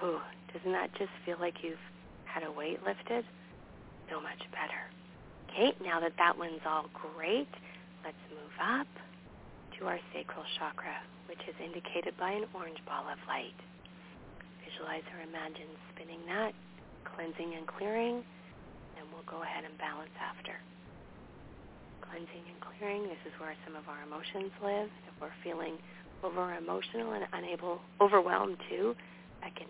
Whew. 0.01 0.21
Doesn't 0.53 0.73
that 0.73 0.93
just 0.99 1.13
feel 1.25 1.37
like 1.41 1.55
you've 1.63 1.81
had 2.25 2.43
a 2.43 2.53
weight 2.53 2.81
lifted? 2.85 3.25
So 4.11 4.21
much 4.21 4.41
better. 4.53 4.83
Okay, 5.49 5.73
now 5.85 6.01
that 6.01 6.13
that 6.19 6.37
one's 6.37 6.65
all 6.67 6.89
great, 6.93 7.49
let's 8.05 8.21
move 8.33 8.57
up 8.61 8.89
to 9.79 9.87
our 9.87 10.01
sacral 10.13 10.45
chakra, 10.59 10.97
which 11.29 11.41
is 11.49 11.57
indicated 11.61 12.17
by 12.19 12.33
an 12.33 12.45
orange 12.55 12.81
ball 12.85 13.05
of 13.09 13.21
light. 13.29 13.57
Visualize 14.65 15.05
or 15.13 15.21
imagine 15.25 15.69
spinning 15.93 16.21
that, 16.29 16.53
cleansing 17.05 17.53
and 17.57 17.67
clearing, 17.69 18.25
and 18.97 19.05
we'll 19.13 19.29
go 19.29 19.45
ahead 19.45 19.65
and 19.65 19.77
balance 19.77 20.13
after. 20.21 20.57
Cleansing 22.01 22.45
and 22.49 22.59
clearing. 22.61 23.09
This 23.09 23.21
is 23.29 23.33
where 23.41 23.57
some 23.65 23.77
of 23.77 23.89
our 23.89 24.01
emotions 24.05 24.53
live. 24.61 24.89
If 25.09 25.15
we're 25.21 25.37
feeling 25.45 25.77
over 26.23 26.55
emotional 26.55 27.13
and 27.13 27.27
unable, 27.33 27.81
overwhelmed 28.01 28.57
too, 28.71 28.95
that 29.43 29.55
can 29.57 29.67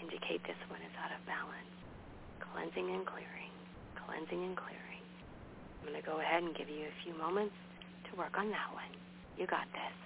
indicate 0.00 0.42
this 0.44 0.60
one 0.68 0.80
is 0.80 0.92
out 1.02 1.10
of 1.12 1.24
balance. 1.26 1.72
Cleansing 2.52 2.88
and 2.94 3.04
clearing. 3.06 3.52
Cleansing 4.06 4.44
and 4.44 4.56
clearing. 4.56 5.04
I'm 5.80 5.88
going 5.88 6.00
to 6.00 6.06
go 6.06 6.20
ahead 6.20 6.42
and 6.42 6.54
give 6.54 6.68
you 6.68 6.86
a 6.86 6.96
few 7.04 7.16
moments 7.16 7.54
to 8.10 8.18
work 8.18 8.36
on 8.36 8.50
that 8.50 8.70
one. 8.72 8.92
You 9.38 9.46
got 9.46 9.66
this. 9.72 9.96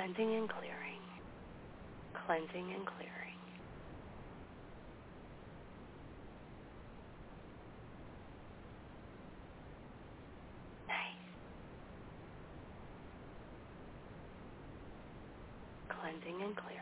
Cleansing 0.00 0.34
and 0.34 0.48
clearing, 0.48 1.02
cleansing 2.24 2.72
and 2.74 2.86
clearing. 2.86 3.36
Nice. 10.88 10.96
Cleansing 16.00 16.42
and 16.44 16.56
clearing. 16.56 16.80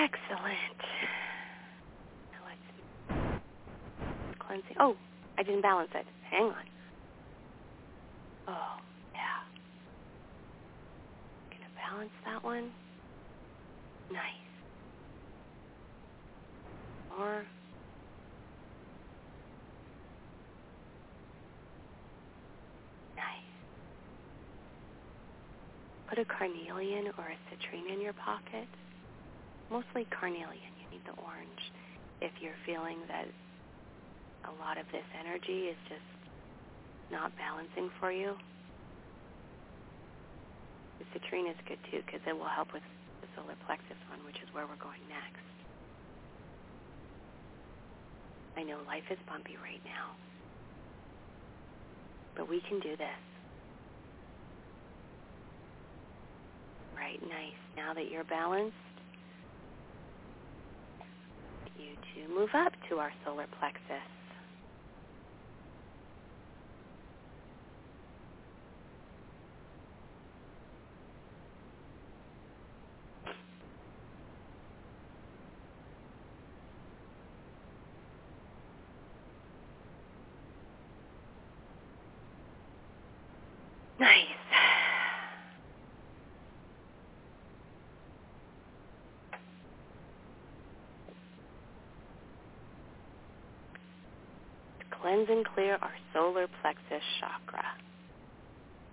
Excellent. 0.00 0.78
Now 2.30 2.38
let's 2.46 3.40
cleansing. 4.38 4.76
Oh, 4.78 4.94
I 5.36 5.42
didn't 5.42 5.62
balance 5.62 5.90
it. 5.92 6.06
Hang 6.30 6.44
on. 6.44 6.64
Oh, 8.46 8.76
yeah. 9.12 9.42
Gonna 11.50 11.90
balance 11.90 12.12
that 12.26 12.44
one. 12.44 12.70
Nice. 14.12 14.22
More. 17.18 17.44
Nice. 23.16 23.26
Put 26.08 26.18
a 26.18 26.24
carnelian 26.24 27.08
or 27.18 27.24
a 27.24 27.38
citrine 27.50 27.92
in 27.92 28.00
your 28.00 28.12
pocket 28.12 28.68
mostly 29.70 30.06
carnelian. 30.10 30.72
You 30.80 30.86
need 30.90 31.04
the 31.04 31.16
orange 31.22 31.62
if 32.20 32.32
you're 32.40 32.58
feeling 32.66 32.98
that 33.08 33.26
a 34.44 34.52
lot 34.60 34.78
of 34.78 34.86
this 34.92 35.04
energy 35.18 35.68
is 35.68 35.76
just 35.88 36.08
not 37.10 37.32
balancing 37.36 37.90
for 38.00 38.12
you. 38.12 38.34
The 40.98 41.04
citrine 41.14 41.50
is 41.50 41.56
good 41.66 41.78
too 41.90 42.02
because 42.04 42.20
it 42.26 42.36
will 42.36 42.48
help 42.50 42.72
with 42.72 42.82
the 43.20 43.28
solar 43.36 43.56
plexus 43.66 43.98
one, 44.10 44.24
which 44.26 44.36
is 44.42 44.48
where 44.52 44.66
we're 44.66 44.82
going 44.82 45.02
next. 45.08 45.44
I 48.56 48.64
know 48.64 48.78
life 48.86 49.06
is 49.10 49.18
bumpy 49.28 49.56
right 49.62 49.80
now, 49.84 50.16
but 52.36 52.48
we 52.48 52.60
can 52.68 52.80
do 52.80 52.96
this. 52.96 53.22
Right, 56.96 57.22
nice. 57.22 57.54
Now 57.76 57.94
that 57.94 58.10
you're 58.10 58.24
balanced, 58.24 58.74
you 61.78 61.94
to 62.14 62.34
move 62.34 62.50
up 62.54 62.72
to 62.88 62.98
our 62.98 63.12
solar 63.24 63.46
plexus. 63.58 64.02
Nice. 84.00 84.38
Cleanse 95.18 95.30
and 95.30 95.46
clear 95.52 95.78
our 95.82 95.94
solar 96.14 96.46
plexus 96.62 97.02
chakra. 97.18 97.64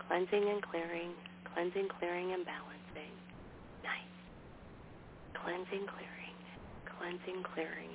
Cleansing 0.07 0.49
and 0.49 0.59
clearing, 0.63 1.11
cleansing, 1.53 1.87
clearing, 1.99 2.33
and 2.33 2.43
balancing. 2.43 3.13
Nice. 3.83 4.17
Cleansing, 5.37 5.85
clearing, 5.85 6.37
cleansing, 6.97 7.43
clearing, 7.53 7.93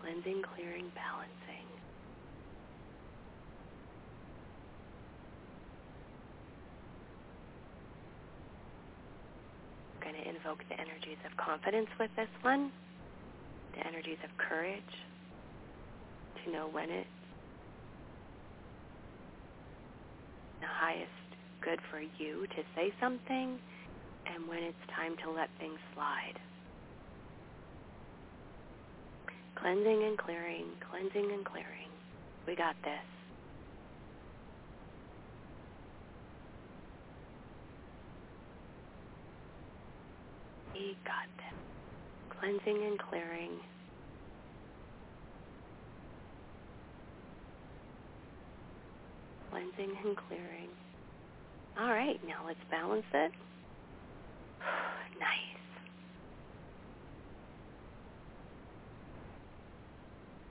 cleansing, 0.00 0.42
clearing, 0.54 0.92
balancing. 0.94 1.66
I'm 9.96 10.12
going 10.12 10.22
to 10.22 10.28
invoke 10.30 10.62
the 10.68 10.78
energies 10.78 11.18
of 11.26 11.36
confidence 11.36 11.88
with 11.98 12.10
this 12.14 12.30
one, 12.42 12.70
the 13.74 13.84
energies 13.84 14.18
of 14.22 14.30
courage 14.38 15.09
to 16.44 16.52
know 16.52 16.68
when 16.70 16.90
it's 16.90 17.08
the 20.60 20.66
highest 20.66 21.10
good 21.62 21.78
for 21.90 22.00
you 22.00 22.46
to 22.46 22.62
say 22.74 22.92
something 23.00 23.58
and 24.26 24.48
when 24.48 24.62
it's 24.62 24.76
time 24.94 25.16
to 25.24 25.30
let 25.30 25.48
things 25.58 25.78
slide. 25.94 26.38
Cleansing 29.56 30.04
and 30.04 30.16
clearing, 30.16 30.66
cleansing 30.90 31.32
and 31.32 31.44
clearing. 31.44 31.88
We 32.46 32.56
got 32.56 32.76
this. 32.82 33.06
We 40.72 40.96
got 41.04 41.28
this. 41.36 42.38
Cleansing 42.38 42.84
and 42.84 42.98
clearing. 42.98 43.50
Cleansing 49.60 49.94
and 50.04 50.16
clearing. 50.16 50.68
All 51.78 51.90
right, 51.90 52.18
now 52.26 52.46
let's 52.46 52.58
balance 52.70 53.04
it. 53.12 53.32
nice. 55.20 55.60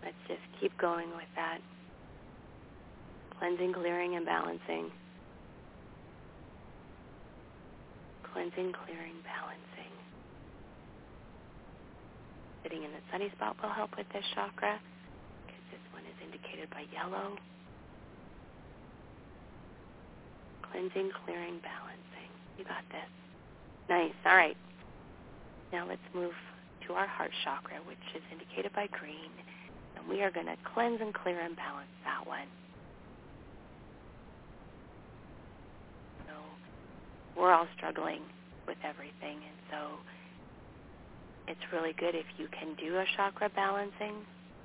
Let's 0.04 0.16
just 0.28 0.42
keep 0.62 0.78
going 0.78 1.10
with 1.10 1.30
that. 1.36 1.58
Cleansing, 3.40 3.74
clearing, 3.74 4.16
and 4.16 4.26
balancing. 4.28 4.92
Cleansing, 8.32 8.74
clearing, 8.86 9.16
balancing. 9.26 9.94
Sitting 12.62 12.84
in 12.84 12.92
the 12.92 13.02
sunny 13.12 13.32
spot 13.36 13.56
will 13.60 13.70
help 13.70 13.98
with 13.98 14.06
this 14.14 14.26
chakra 14.36 14.80
because 15.48 15.64
this 15.72 15.82
one 15.94 16.04
is 16.04 16.18
indicated 16.24 16.70
by 16.70 16.86
yellow. 16.94 17.36
Cleansing, 20.72 21.12
clearing, 21.26 21.60
balancing. 21.62 22.32
You 22.58 22.66
got 22.66 22.84
this. 22.90 23.10
Nice. 23.90 24.14
All 24.26 24.36
right. 24.36 24.58
Now 25.72 25.88
let's 25.88 26.02
move 26.14 26.34
to 26.88 26.94
our 26.94 27.08
heart 27.08 27.32
chakra, 27.44 27.78
which 27.86 27.98
is 28.16 28.22
indicated 28.32 28.74
by 28.74 28.88
green. 28.88 29.32
And 29.96 30.08
we 30.08 30.22
are 30.22 30.32
going 30.32 30.46
to 30.48 30.58
cleanse 30.74 31.02
and 31.02 31.14
clear 31.14 31.40
and 31.40 31.56
balance 31.56 31.90
that 32.06 32.26
one. 32.28 32.48
So 36.28 36.34
we're 37.40 37.54
all 37.54 37.68
struggling 37.78 38.22
with 38.68 38.78
everything. 38.84 39.38
And 39.38 39.58
so 39.72 39.78
it's 41.48 41.62
really 41.74 41.94
good 41.94 42.16
if 42.16 42.26
you 42.38 42.48
can 42.48 42.76
do 42.76 42.98
a 42.98 43.06
chakra 43.18 43.50
balancing 43.56 44.16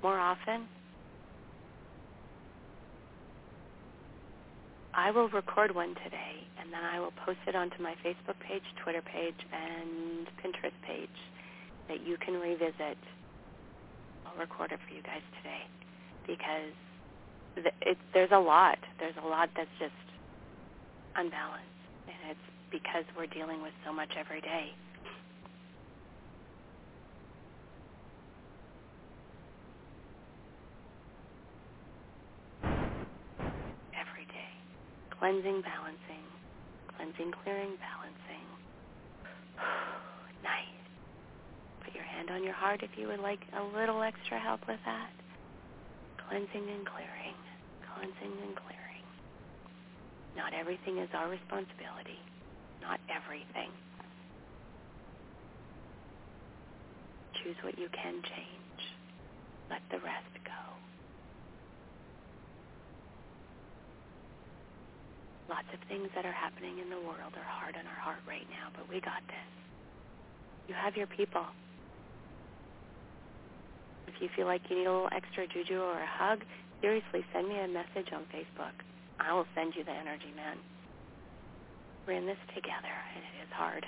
more 0.03 0.19
often. 0.19 0.67
I 4.95 5.11
will 5.11 5.27
record 5.29 5.75
one 5.75 5.93
today, 6.03 6.39
and 6.59 6.71
then 6.71 6.81
I 6.81 6.99
will 6.99 7.11
post 7.25 7.39
it 7.47 7.55
onto 7.55 7.83
my 7.83 7.95
Facebook 8.03 8.39
page, 8.39 8.63
Twitter 8.81 9.01
page, 9.01 9.35
and 9.51 10.25
Pinterest 10.41 10.71
page 10.87 11.09
that 11.89 12.07
you 12.07 12.15
can 12.17 12.35
revisit. 12.35 12.97
I'll 14.25 14.39
record 14.39 14.71
it 14.71 14.79
for 14.87 14.95
you 14.95 15.01
guys 15.03 15.21
today 15.43 15.67
because 16.25 16.73
it, 17.81 17.97
there's 18.13 18.31
a 18.31 18.39
lot. 18.39 18.77
There's 18.99 19.15
a 19.21 19.27
lot 19.27 19.49
that's 19.55 19.69
just 19.79 19.91
unbalanced, 21.15 21.65
and 22.07 22.31
it's 22.31 22.39
because 22.71 23.03
we're 23.17 23.27
dealing 23.27 23.61
with 23.61 23.73
so 23.85 23.91
much 23.91 24.09
every 24.17 24.41
day. 24.41 24.71
Every 33.93 34.25
day. 34.25 34.51
Cleansing, 35.25 35.65
balancing. 35.65 36.25
Cleansing, 36.95 37.33
clearing, 37.41 37.73
balancing. 37.81 38.45
nice. 40.45 40.77
Put 41.83 41.95
your 41.95 42.03
hand 42.03 42.29
on 42.29 42.43
your 42.43 42.53
heart 42.53 42.83
if 42.83 42.91
you 42.95 43.07
would 43.07 43.19
like 43.19 43.39
a 43.57 43.63
little 43.75 44.03
extra 44.03 44.37
help 44.37 44.61
with 44.67 44.77
that. 44.85 45.09
Cleansing 46.29 46.69
and 46.69 46.85
clearing. 46.85 47.33
Cleansing 47.89 48.37
and 48.45 48.53
clearing. 48.53 49.01
Not 50.37 50.53
everything 50.53 50.99
is 50.99 51.09
our 51.15 51.27
responsibility. 51.27 52.21
Not 52.83 52.99
everything. 53.09 53.73
Choose 57.41 57.57
what 57.63 57.79
you 57.79 57.89
can 57.89 58.21
change. 58.21 58.79
Let 59.71 59.81
the 59.89 59.97
rest 60.05 60.37
go. 60.45 60.54
Lots 65.49 65.67
of 65.73 65.79
things 65.87 66.09
that 66.15 66.25
are 66.25 66.31
happening 66.31 66.79
in 66.79 66.89
the 66.89 66.97
world 66.97 67.33
are 67.37 67.49
hard 67.49 67.75
on 67.75 67.85
our 67.85 68.01
heart 68.01 68.19
right 68.27 68.47
now, 68.49 68.69
but 68.75 68.89
we 68.89 68.99
got 68.99 69.21
this. 69.27 69.49
You 70.67 70.73
have 70.73 70.97
your 70.97 71.07
people. 71.07 71.45
If 74.07 74.21
you 74.21 74.29
feel 74.35 74.47
like 74.47 74.61
you 74.69 74.77
need 74.77 74.87
a 74.87 74.91
little 74.91 75.09
extra 75.11 75.45
juju 75.45 75.81
or 75.81 75.99
a 75.99 76.07
hug, 76.07 76.43
seriously, 76.81 77.23
send 77.33 77.47
me 77.47 77.59
a 77.59 77.67
message 77.67 78.11
on 78.13 78.23
Facebook. 78.33 78.73
I 79.19 79.33
will 79.33 79.45
send 79.53 79.75
you 79.75 79.83
the 79.83 79.91
energy, 79.91 80.33
man. 80.35 80.57
We're 82.07 82.13
in 82.13 82.25
this 82.25 82.37
together, 82.53 82.95
and 83.15 83.23
it 83.23 83.43
is 83.43 83.51
hard. 83.53 83.85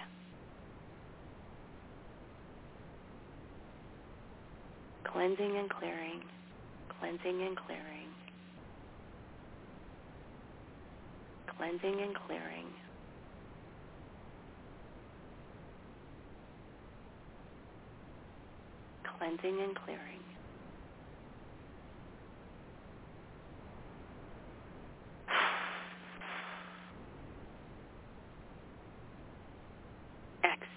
Cleansing 5.03 5.58
and 5.58 5.70
clearing, 5.70 6.22
cleansing 6.99 7.41
and 7.41 7.58
clearing, 7.58 8.10
cleansing 11.58 12.01
and 12.01 12.16
clearing. 12.16 12.66
Cleansing 19.18 19.60
and 19.62 19.76
clearing. 19.76 20.20
Excellent. 30.43 30.68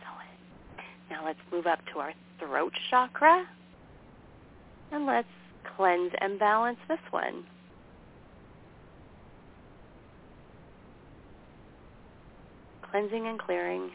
Now 1.10 1.24
let's 1.26 1.38
move 1.52 1.66
up 1.66 1.80
to 1.92 1.98
our 1.98 2.14
throat 2.38 2.72
chakra. 2.90 3.46
And 4.92 5.06
let's 5.06 5.28
cleanse 5.76 6.12
and 6.20 6.38
balance 6.38 6.78
this 6.88 6.98
one. 7.10 7.44
Cleansing 12.90 13.26
and 13.26 13.38
clearing. 13.38 13.90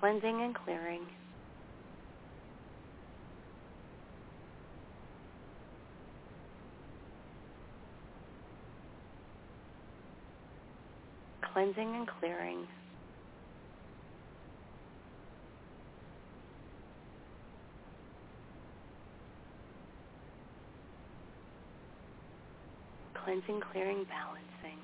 Cleansing 0.00 0.40
and 0.40 0.54
clearing. 0.54 1.06
cleansing 11.52 11.94
and 11.94 12.08
clearing. 12.08 12.66
Cleansing, 23.32 23.62
clearing, 23.72 24.04
balancing. 24.04 24.78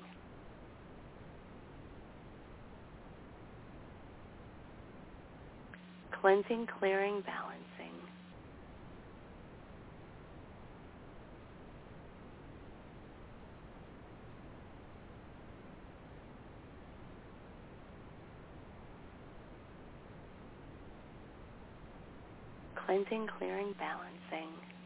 Cleansing, 6.19 6.67
clearing, 6.79 7.21
balancing. 7.21 7.59
cleansing, 22.87 23.27
clearing, 23.37 23.75
balancing. 23.77 24.78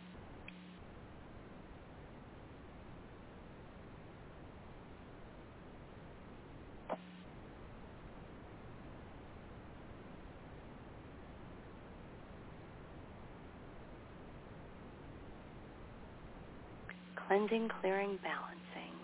Cleansing, 17.54 17.70
clearing, 17.82 18.20
balancing. 18.24 18.98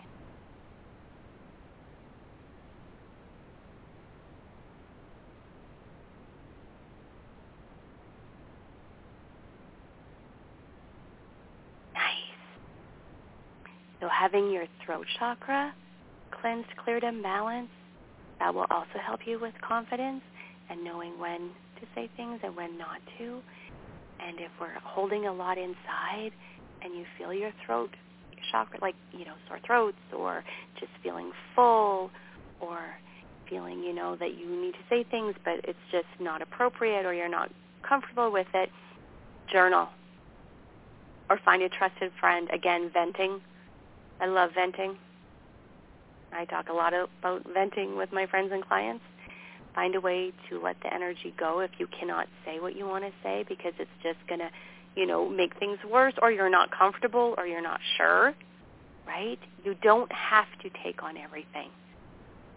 Nice. 11.93 12.01
So 14.01 14.07
having 14.09 14.49
your 14.49 14.65
throat 14.83 15.05
chakra 15.19 15.71
cleansed, 16.41 16.69
cleared, 16.83 17.03
and 17.03 17.21
balanced, 17.21 17.71
that 18.39 18.55
will 18.55 18.65
also 18.71 18.97
help 19.05 19.19
you 19.27 19.39
with 19.39 19.53
confidence 19.61 20.23
and 20.71 20.83
knowing 20.83 21.19
when 21.19 21.51
to 21.79 21.85
say 21.93 22.09
things 22.17 22.39
and 22.43 22.55
when 22.55 22.79
not 22.79 22.99
to. 23.19 23.41
And 24.19 24.39
if 24.39 24.49
we're 24.59 24.73
holding 24.83 25.27
a 25.27 25.33
lot 25.33 25.59
inside 25.59 26.31
and 26.81 26.95
you 26.95 27.05
feel 27.15 27.31
your 27.31 27.51
throat 27.63 27.91
chakra, 28.51 28.79
like, 28.81 28.95
you 29.11 29.25
know, 29.25 29.35
sore 29.47 29.59
throats 29.65 29.97
or 30.15 30.43
just 30.79 30.91
feeling 31.03 31.31
full 31.55 32.11
or 32.59 32.79
feeling, 33.49 33.83
you 33.83 33.93
know, 33.93 34.15
that 34.15 34.37
you 34.37 34.47
need 34.61 34.73
to 34.73 34.79
say 34.89 35.03
things 35.03 35.35
but 35.43 35.55
it's 35.63 35.79
just 35.91 36.07
not 36.19 36.41
appropriate 36.41 37.05
or 37.05 37.13
you're 37.13 37.29
not 37.29 37.51
comfortable 37.81 38.31
with 38.31 38.47
it, 38.53 38.69
journal. 39.51 39.89
Or 41.29 41.39
find 41.45 41.61
a 41.61 41.69
trusted 41.69 42.11
friend. 42.19 42.49
Again, 42.51 42.89
venting. 42.91 43.39
I 44.19 44.25
love 44.25 44.51
venting. 44.55 44.97
I 46.31 46.45
talk 46.45 46.69
a 46.69 46.73
lot 46.73 46.93
about 46.93 47.45
venting 47.53 47.95
with 47.97 48.11
my 48.11 48.25
friends 48.25 48.51
and 48.51 48.65
clients. 48.65 49.03
Find 49.75 49.95
a 49.95 50.01
way 50.01 50.31
to 50.49 50.59
let 50.59 50.79
the 50.81 50.93
energy 50.93 51.33
go 51.37 51.59
if 51.59 51.71
you 51.77 51.87
cannot 51.87 52.27
say 52.45 52.59
what 52.59 52.75
you 52.75 52.87
want 52.87 53.03
to 53.03 53.11
say 53.23 53.45
because 53.47 53.73
it's 53.79 53.89
just 54.03 54.17
going 54.27 54.39
to, 54.39 54.49
you 54.95 55.05
know, 55.05 55.27
make 55.29 55.57
things 55.59 55.77
worse 55.89 56.13
or 56.21 56.31
you're 56.31 56.49
not 56.49 56.69
comfortable 56.71 57.35
or 57.37 57.45
you're 57.45 57.61
not 57.61 57.79
sure, 57.97 58.33
right? 59.07 59.39
You 59.63 59.75
don't 59.81 60.11
have 60.11 60.47
to 60.61 60.69
take 60.83 61.03
on 61.03 61.17
everything. 61.17 61.69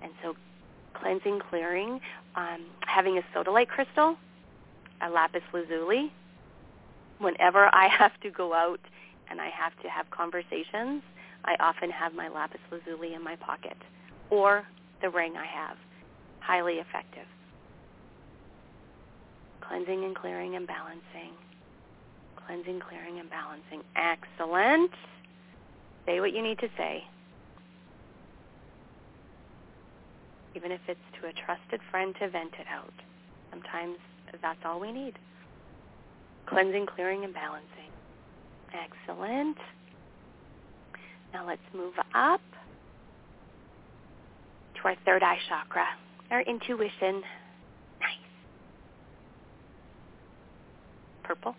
And 0.03 0.13
so 0.23 0.35
cleansing, 0.95 1.41
clearing, 1.51 2.01
um, 2.37 2.63
having 2.81 3.19
a 3.19 3.23
sodalite 3.37 3.69
crystal, 3.69 4.17
a 5.01 5.11
lapis 5.11 5.43
lazuli. 5.53 6.13
Whenever 7.19 7.73
I 7.75 7.89
have 7.99 8.13
to 8.23 8.31
go 8.31 8.53
out 8.55 8.81
and 9.31 9.41
I 9.41 9.49
have 9.49 9.73
to 9.83 9.89
have 9.89 10.11
conversations, 10.11 11.03
I 11.45 11.57
often 11.61 11.91
have 11.91 12.15
my 12.15 12.29
lapis 12.29 12.61
lazuli 12.71 13.15
in 13.15 13.23
my 13.23 13.37
pocket 13.37 13.77
or 14.31 14.65
the 15.01 15.11
ring 15.11 15.35
I 15.37 15.47
have. 15.47 15.77
Highly 16.41 16.75
effective. 16.75 17.27
Cleansing 19.61 20.05
and 20.05 20.15
clearing 20.17 20.57
and 20.57 20.67
balancing. 20.67 21.35
Cleansing, 22.47 22.81
clearing, 22.81 23.21
and 23.21 23.31
balancing. 23.31 23.83
Excellent. 23.97 24.91
Say 26.07 26.21
what 26.21 26.33
you 26.33 26.43
need 26.43 26.59
to 26.59 26.69
say. 26.77 27.05
Even 30.55 30.73
if 30.73 30.81
it's 30.89 31.01
to 31.21 31.29
a 31.29 31.33
trusted 31.33 31.81
friend 31.91 32.15
to 32.21 32.29
vent 32.29 32.55
it 32.59 32.67
out. 32.69 32.93
Sometimes 33.51 33.97
that's 34.41 34.59
all 34.65 34.81
we 34.81 34.93
need. 34.93 35.19
Cleansing, 36.47 36.87
clearing, 36.87 37.25
and 37.25 37.33
balancing. 37.33 37.69
Excellent. 38.75 39.57
Now 41.33 41.47
let's 41.47 41.63
move 41.75 41.95
up 42.15 42.41
to 44.75 44.89
our 44.89 44.97
third 45.05 45.23
eye 45.23 45.39
chakra, 45.49 45.87
our 46.31 46.43
intuition. 46.43 47.23
Nice. 48.01 48.19
Purple. 51.23 51.55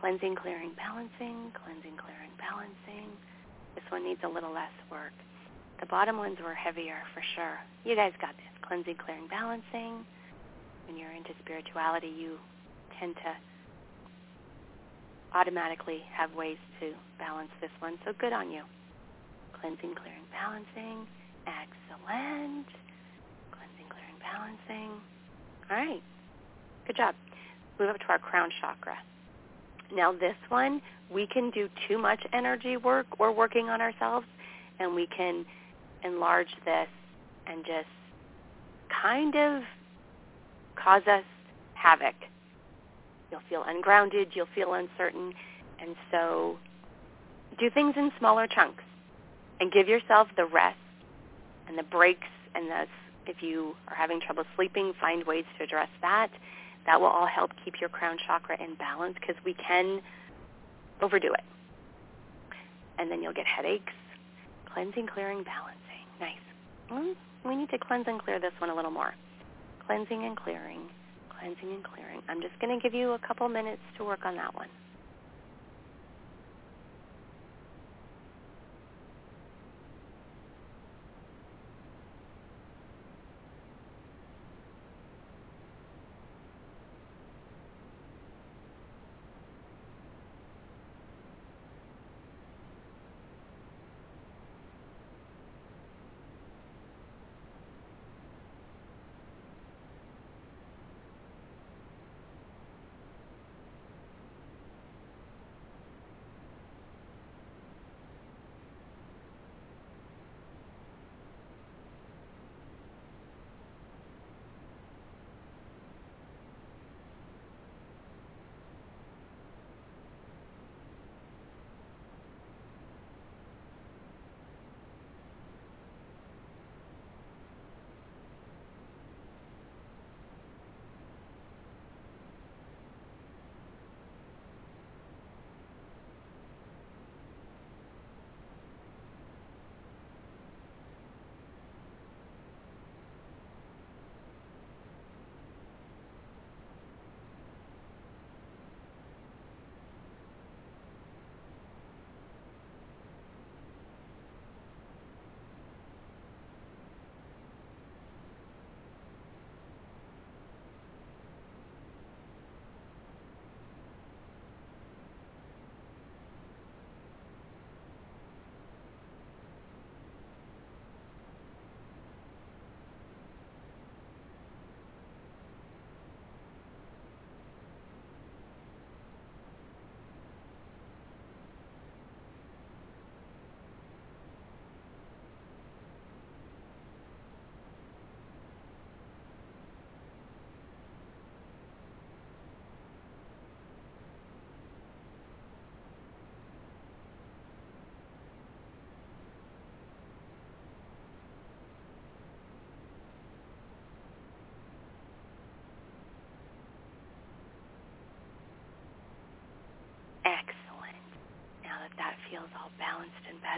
Cleansing, 0.00 0.36
clearing, 0.36 0.72
balancing. 0.76 1.52
Cleansing, 1.52 1.96
clearing, 1.96 2.32
balancing. 2.38 3.10
This 3.74 3.84
one 3.90 4.04
needs 4.04 4.20
a 4.24 4.28
little 4.28 4.52
less 4.52 4.72
work. 4.90 5.12
The 5.80 5.86
bottom 5.86 6.16
ones 6.18 6.38
were 6.42 6.54
heavier 6.54 7.02
for 7.14 7.22
sure. 7.34 7.58
You 7.84 7.96
guys 7.96 8.12
got 8.20 8.36
this. 8.36 8.52
Cleansing, 8.62 8.96
clearing, 8.96 9.28
balancing. 9.28 10.04
When 10.86 10.96
you're 10.96 11.12
into 11.12 11.32
spirituality, 11.42 12.12
you 12.16 12.38
tend 12.98 13.16
to 13.16 13.32
automatically 15.34 16.02
have 16.12 16.34
ways 16.34 16.58
to 16.80 16.92
balance 17.18 17.50
this 17.60 17.72
one. 17.80 17.98
So 18.04 18.12
good 18.18 18.32
on 18.32 18.50
you 18.50 18.62
cleansing, 19.60 19.94
clearing, 19.94 20.26
balancing. 20.30 21.06
Excellent. 21.46 22.66
Cleansing, 23.50 23.88
clearing, 23.90 24.18
balancing. 24.20 24.90
All 25.70 25.76
right. 25.76 26.02
Good 26.86 26.96
job. 26.96 27.14
Move 27.78 27.90
up 27.90 27.98
to 27.98 28.06
our 28.08 28.18
crown 28.18 28.50
chakra. 28.60 28.96
Now 29.92 30.12
this 30.12 30.36
one, 30.48 30.82
we 31.10 31.26
can 31.26 31.50
do 31.50 31.68
too 31.88 31.98
much 31.98 32.20
energy 32.32 32.76
work 32.76 33.06
or 33.18 33.32
working 33.32 33.68
on 33.68 33.80
ourselves, 33.80 34.26
and 34.78 34.94
we 34.94 35.06
can 35.06 35.44
enlarge 36.02 36.54
this 36.64 36.88
and 37.46 37.64
just 37.64 37.88
kind 39.02 39.34
of 39.36 39.62
cause 40.74 41.02
us 41.06 41.24
havoc. 41.74 42.14
You'll 43.30 43.40
feel 43.48 43.64
ungrounded. 43.66 44.28
You'll 44.34 44.48
feel 44.54 44.74
uncertain. 44.74 45.32
And 45.80 45.96
so 46.10 46.58
do 47.58 47.70
things 47.70 47.94
in 47.96 48.10
smaller 48.18 48.46
chunks 48.46 48.84
and 49.60 49.72
give 49.72 49.88
yourself 49.88 50.28
the 50.36 50.44
rest 50.44 50.78
and 51.68 51.78
the 51.78 51.82
breaks 51.82 52.28
and 52.54 52.68
the 52.70 52.86
if 53.26 53.42
you 53.42 53.74
are 53.88 53.94
having 53.94 54.20
trouble 54.20 54.44
sleeping, 54.54 54.92
find 55.00 55.24
ways 55.24 55.44
to 55.58 55.64
address 55.64 55.88
that. 56.00 56.28
That 56.86 57.00
will 57.00 57.08
all 57.08 57.26
help 57.26 57.50
keep 57.64 57.80
your 57.80 57.88
crown 57.88 58.16
chakra 58.26 58.62
in 58.62 58.74
balance 58.76 59.16
because 59.20 59.36
we 59.44 59.54
can 59.54 60.00
overdo 61.02 61.32
it. 61.32 61.44
And 62.98 63.10
then 63.10 63.22
you'll 63.22 63.34
get 63.34 63.46
headaches. 63.46 63.92
Cleansing, 64.72 65.08
clearing, 65.12 65.44
balancing. 65.44 66.06
Nice. 66.20 66.38
Mm, 66.90 67.14
we 67.44 67.56
need 67.56 67.70
to 67.70 67.78
cleanse 67.78 68.06
and 68.06 68.22
clear 68.22 68.40
this 68.40 68.52
one 68.58 68.70
a 68.70 68.74
little 68.74 68.90
more. 68.90 69.14
Cleansing 69.86 70.24
and 70.24 70.36
clearing, 70.36 70.80
cleansing 71.38 71.70
and 71.70 71.84
clearing. 71.84 72.22
I'm 72.28 72.40
just 72.40 72.58
going 72.60 72.78
to 72.78 72.82
give 72.82 72.94
you 72.94 73.12
a 73.12 73.18
couple 73.18 73.48
minutes 73.48 73.82
to 73.98 74.04
work 74.04 74.24
on 74.24 74.36
that 74.36 74.54
one. 74.54 74.68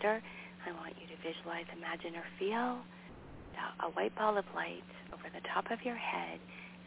I 0.04 0.70
want 0.78 0.94
you 1.00 1.06
to 1.10 1.18
visualize, 1.26 1.66
imagine, 1.74 2.14
or 2.14 2.24
feel 2.38 2.78
a 3.82 3.90
white 3.90 4.14
ball 4.14 4.38
of 4.38 4.44
light 4.54 4.86
over 5.12 5.26
the 5.34 5.42
top 5.52 5.70
of 5.70 5.82
your 5.82 5.96
head, 5.96 6.38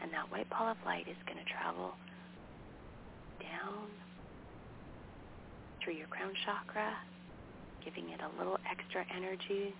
and 0.02 0.12
that 0.14 0.32
white 0.32 0.50
ball 0.50 0.72
of 0.72 0.78
light 0.86 1.08
is 1.08 1.18
going 1.28 1.38
to 1.38 1.48
travel 1.52 1.92
down 3.44 3.92
through 5.84 5.94
your 5.94 6.08
crown 6.08 6.32
chakra, 6.46 6.96
giving 7.84 8.10
it 8.12 8.20
a 8.24 8.32
little 8.38 8.58
extra 8.70 9.04
energy, 9.16 9.74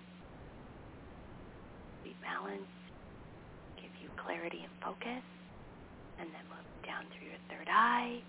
be 2.04 2.12
balanced, 2.20 2.84
give 3.80 3.92
you 4.02 4.08
clarity 4.20 4.60
and 4.60 4.72
focus, 4.84 5.24
and 6.20 6.28
then 6.28 6.44
move 6.52 6.68
down 6.84 7.04
through 7.16 7.32
your 7.32 7.40
third 7.48 7.68
eye, 7.70 8.20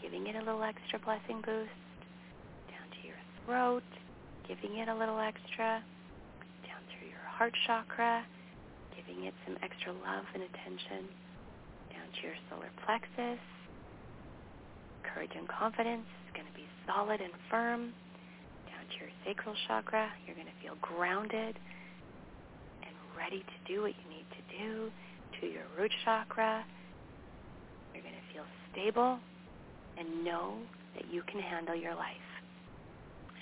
giving 0.00 0.26
it 0.26 0.36
a 0.36 0.44
little 0.44 0.62
extra 0.62 0.98
blessing 1.00 1.42
boost, 1.42 1.74
down 2.70 2.86
to 2.94 3.00
your 3.06 3.18
throat, 3.44 3.82
giving 4.48 4.78
it 4.78 4.88
a 4.88 4.94
little 4.94 5.18
extra, 5.18 5.82
down 6.62 6.80
through 6.90 7.08
your 7.08 7.26
heart 7.26 7.54
chakra, 7.66 8.24
giving 8.94 9.24
it 9.24 9.34
some 9.44 9.56
extra 9.62 9.92
love 9.92 10.24
and 10.34 10.42
attention, 10.42 11.10
down 11.90 12.06
to 12.14 12.20
your 12.26 12.36
solar 12.50 12.70
plexus. 12.84 13.42
Courage 15.02 15.32
and 15.36 15.48
confidence 15.48 16.06
is 16.26 16.32
going 16.34 16.46
to 16.46 16.54
be 16.54 16.66
solid 16.86 17.20
and 17.20 17.32
firm. 17.50 17.92
Down 18.70 18.84
to 18.86 18.96
your 18.98 19.12
sacral 19.24 19.54
chakra, 19.66 20.10
you're 20.26 20.36
going 20.36 20.48
to 20.48 20.58
feel 20.62 20.76
grounded 20.80 21.58
and 22.82 22.94
ready 23.16 23.40
to 23.40 23.58
do 23.66 23.82
what 23.82 23.92
you 23.92 24.06
need 24.10 24.26
to 24.30 24.42
do. 24.58 24.90
To 25.40 25.46
your 25.46 25.64
root 25.78 25.92
chakra, 26.04 26.64
you're 27.92 28.02
going 28.02 28.14
to 28.14 28.32
feel 28.32 28.44
stable 28.72 29.18
and 29.98 30.24
know 30.24 30.54
that 30.94 31.12
you 31.12 31.22
can 31.22 31.40
handle 31.40 31.74
your 31.74 31.94
life. 31.94 32.35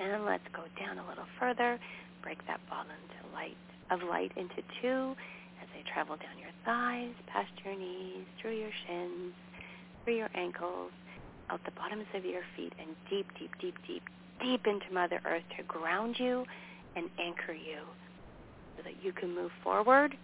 And 0.01 0.25
let's 0.25 0.45
go 0.53 0.63
down 0.79 0.99
a 0.99 1.09
little 1.09 1.27
further. 1.39 1.79
Break 2.23 2.45
that 2.47 2.61
ball 2.69 2.83
into 2.83 3.35
light 3.35 3.57
of 3.91 4.01
light 4.09 4.33
into 4.37 4.63
two 4.81 5.15
as 5.63 5.69
they 5.75 5.85
travel 5.93 6.17
down 6.17 6.39
your 6.39 6.51
thighs, 6.65 7.15
past 7.27 7.51
your 7.65 7.77
knees, 7.77 8.25
through 8.41 8.57
your 8.57 8.71
shins, 8.87 9.35
through 10.05 10.17
your 10.17 10.31
ankles, 10.35 10.91
out 11.51 11.61
the 11.65 11.71
bottoms 11.73 12.07
of 12.15 12.25
your 12.25 12.43
feet, 12.57 12.73
and 12.79 12.97
deep, 13.11 13.27
deep, 13.39 13.51
deep, 13.61 13.75
deep, 13.87 14.03
deep 14.43 14.67
into 14.67 14.93
Mother 14.93 15.21
Earth 15.27 15.45
to 15.57 15.63
ground 15.65 16.17
you 16.19 16.45
and 16.97 17.09
anchor 17.21 17.53
you 17.53 17.81
so 18.77 18.83
that 18.83 19.05
you 19.05 19.13
can 19.13 19.35
move 19.35 19.51
forward 19.63 20.17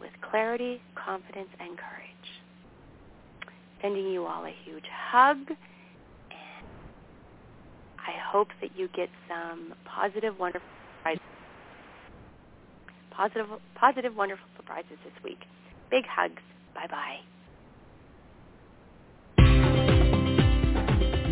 with 0.00 0.10
clarity, 0.30 0.80
confidence, 0.94 1.48
and 1.58 1.76
courage. 1.76 2.06
Sending 3.82 4.08
you 4.10 4.26
all 4.26 4.44
a 4.44 4.54
huge 4.64 4.84
hug 5.10 5.38
I 8.06 8.12
hope 8.30 8.48
that 8.60 8.76
you 8.76 8.88
get 8.94 9.08
some 9.28 9.74
positive, 9.84 10.38
wonderful 10.38 10.68
surprises. 10.98 11.22
Positive, 13.10 13.46
positive, 13.74 14.14
wonderful 14.14 14.46
surprises 14.56 14.96
this 15.04 15.14
week. 15.24 15.40
Big 15.90 16.04
hugs. 16.06 16.40
Bye-bye. 16.74 17.18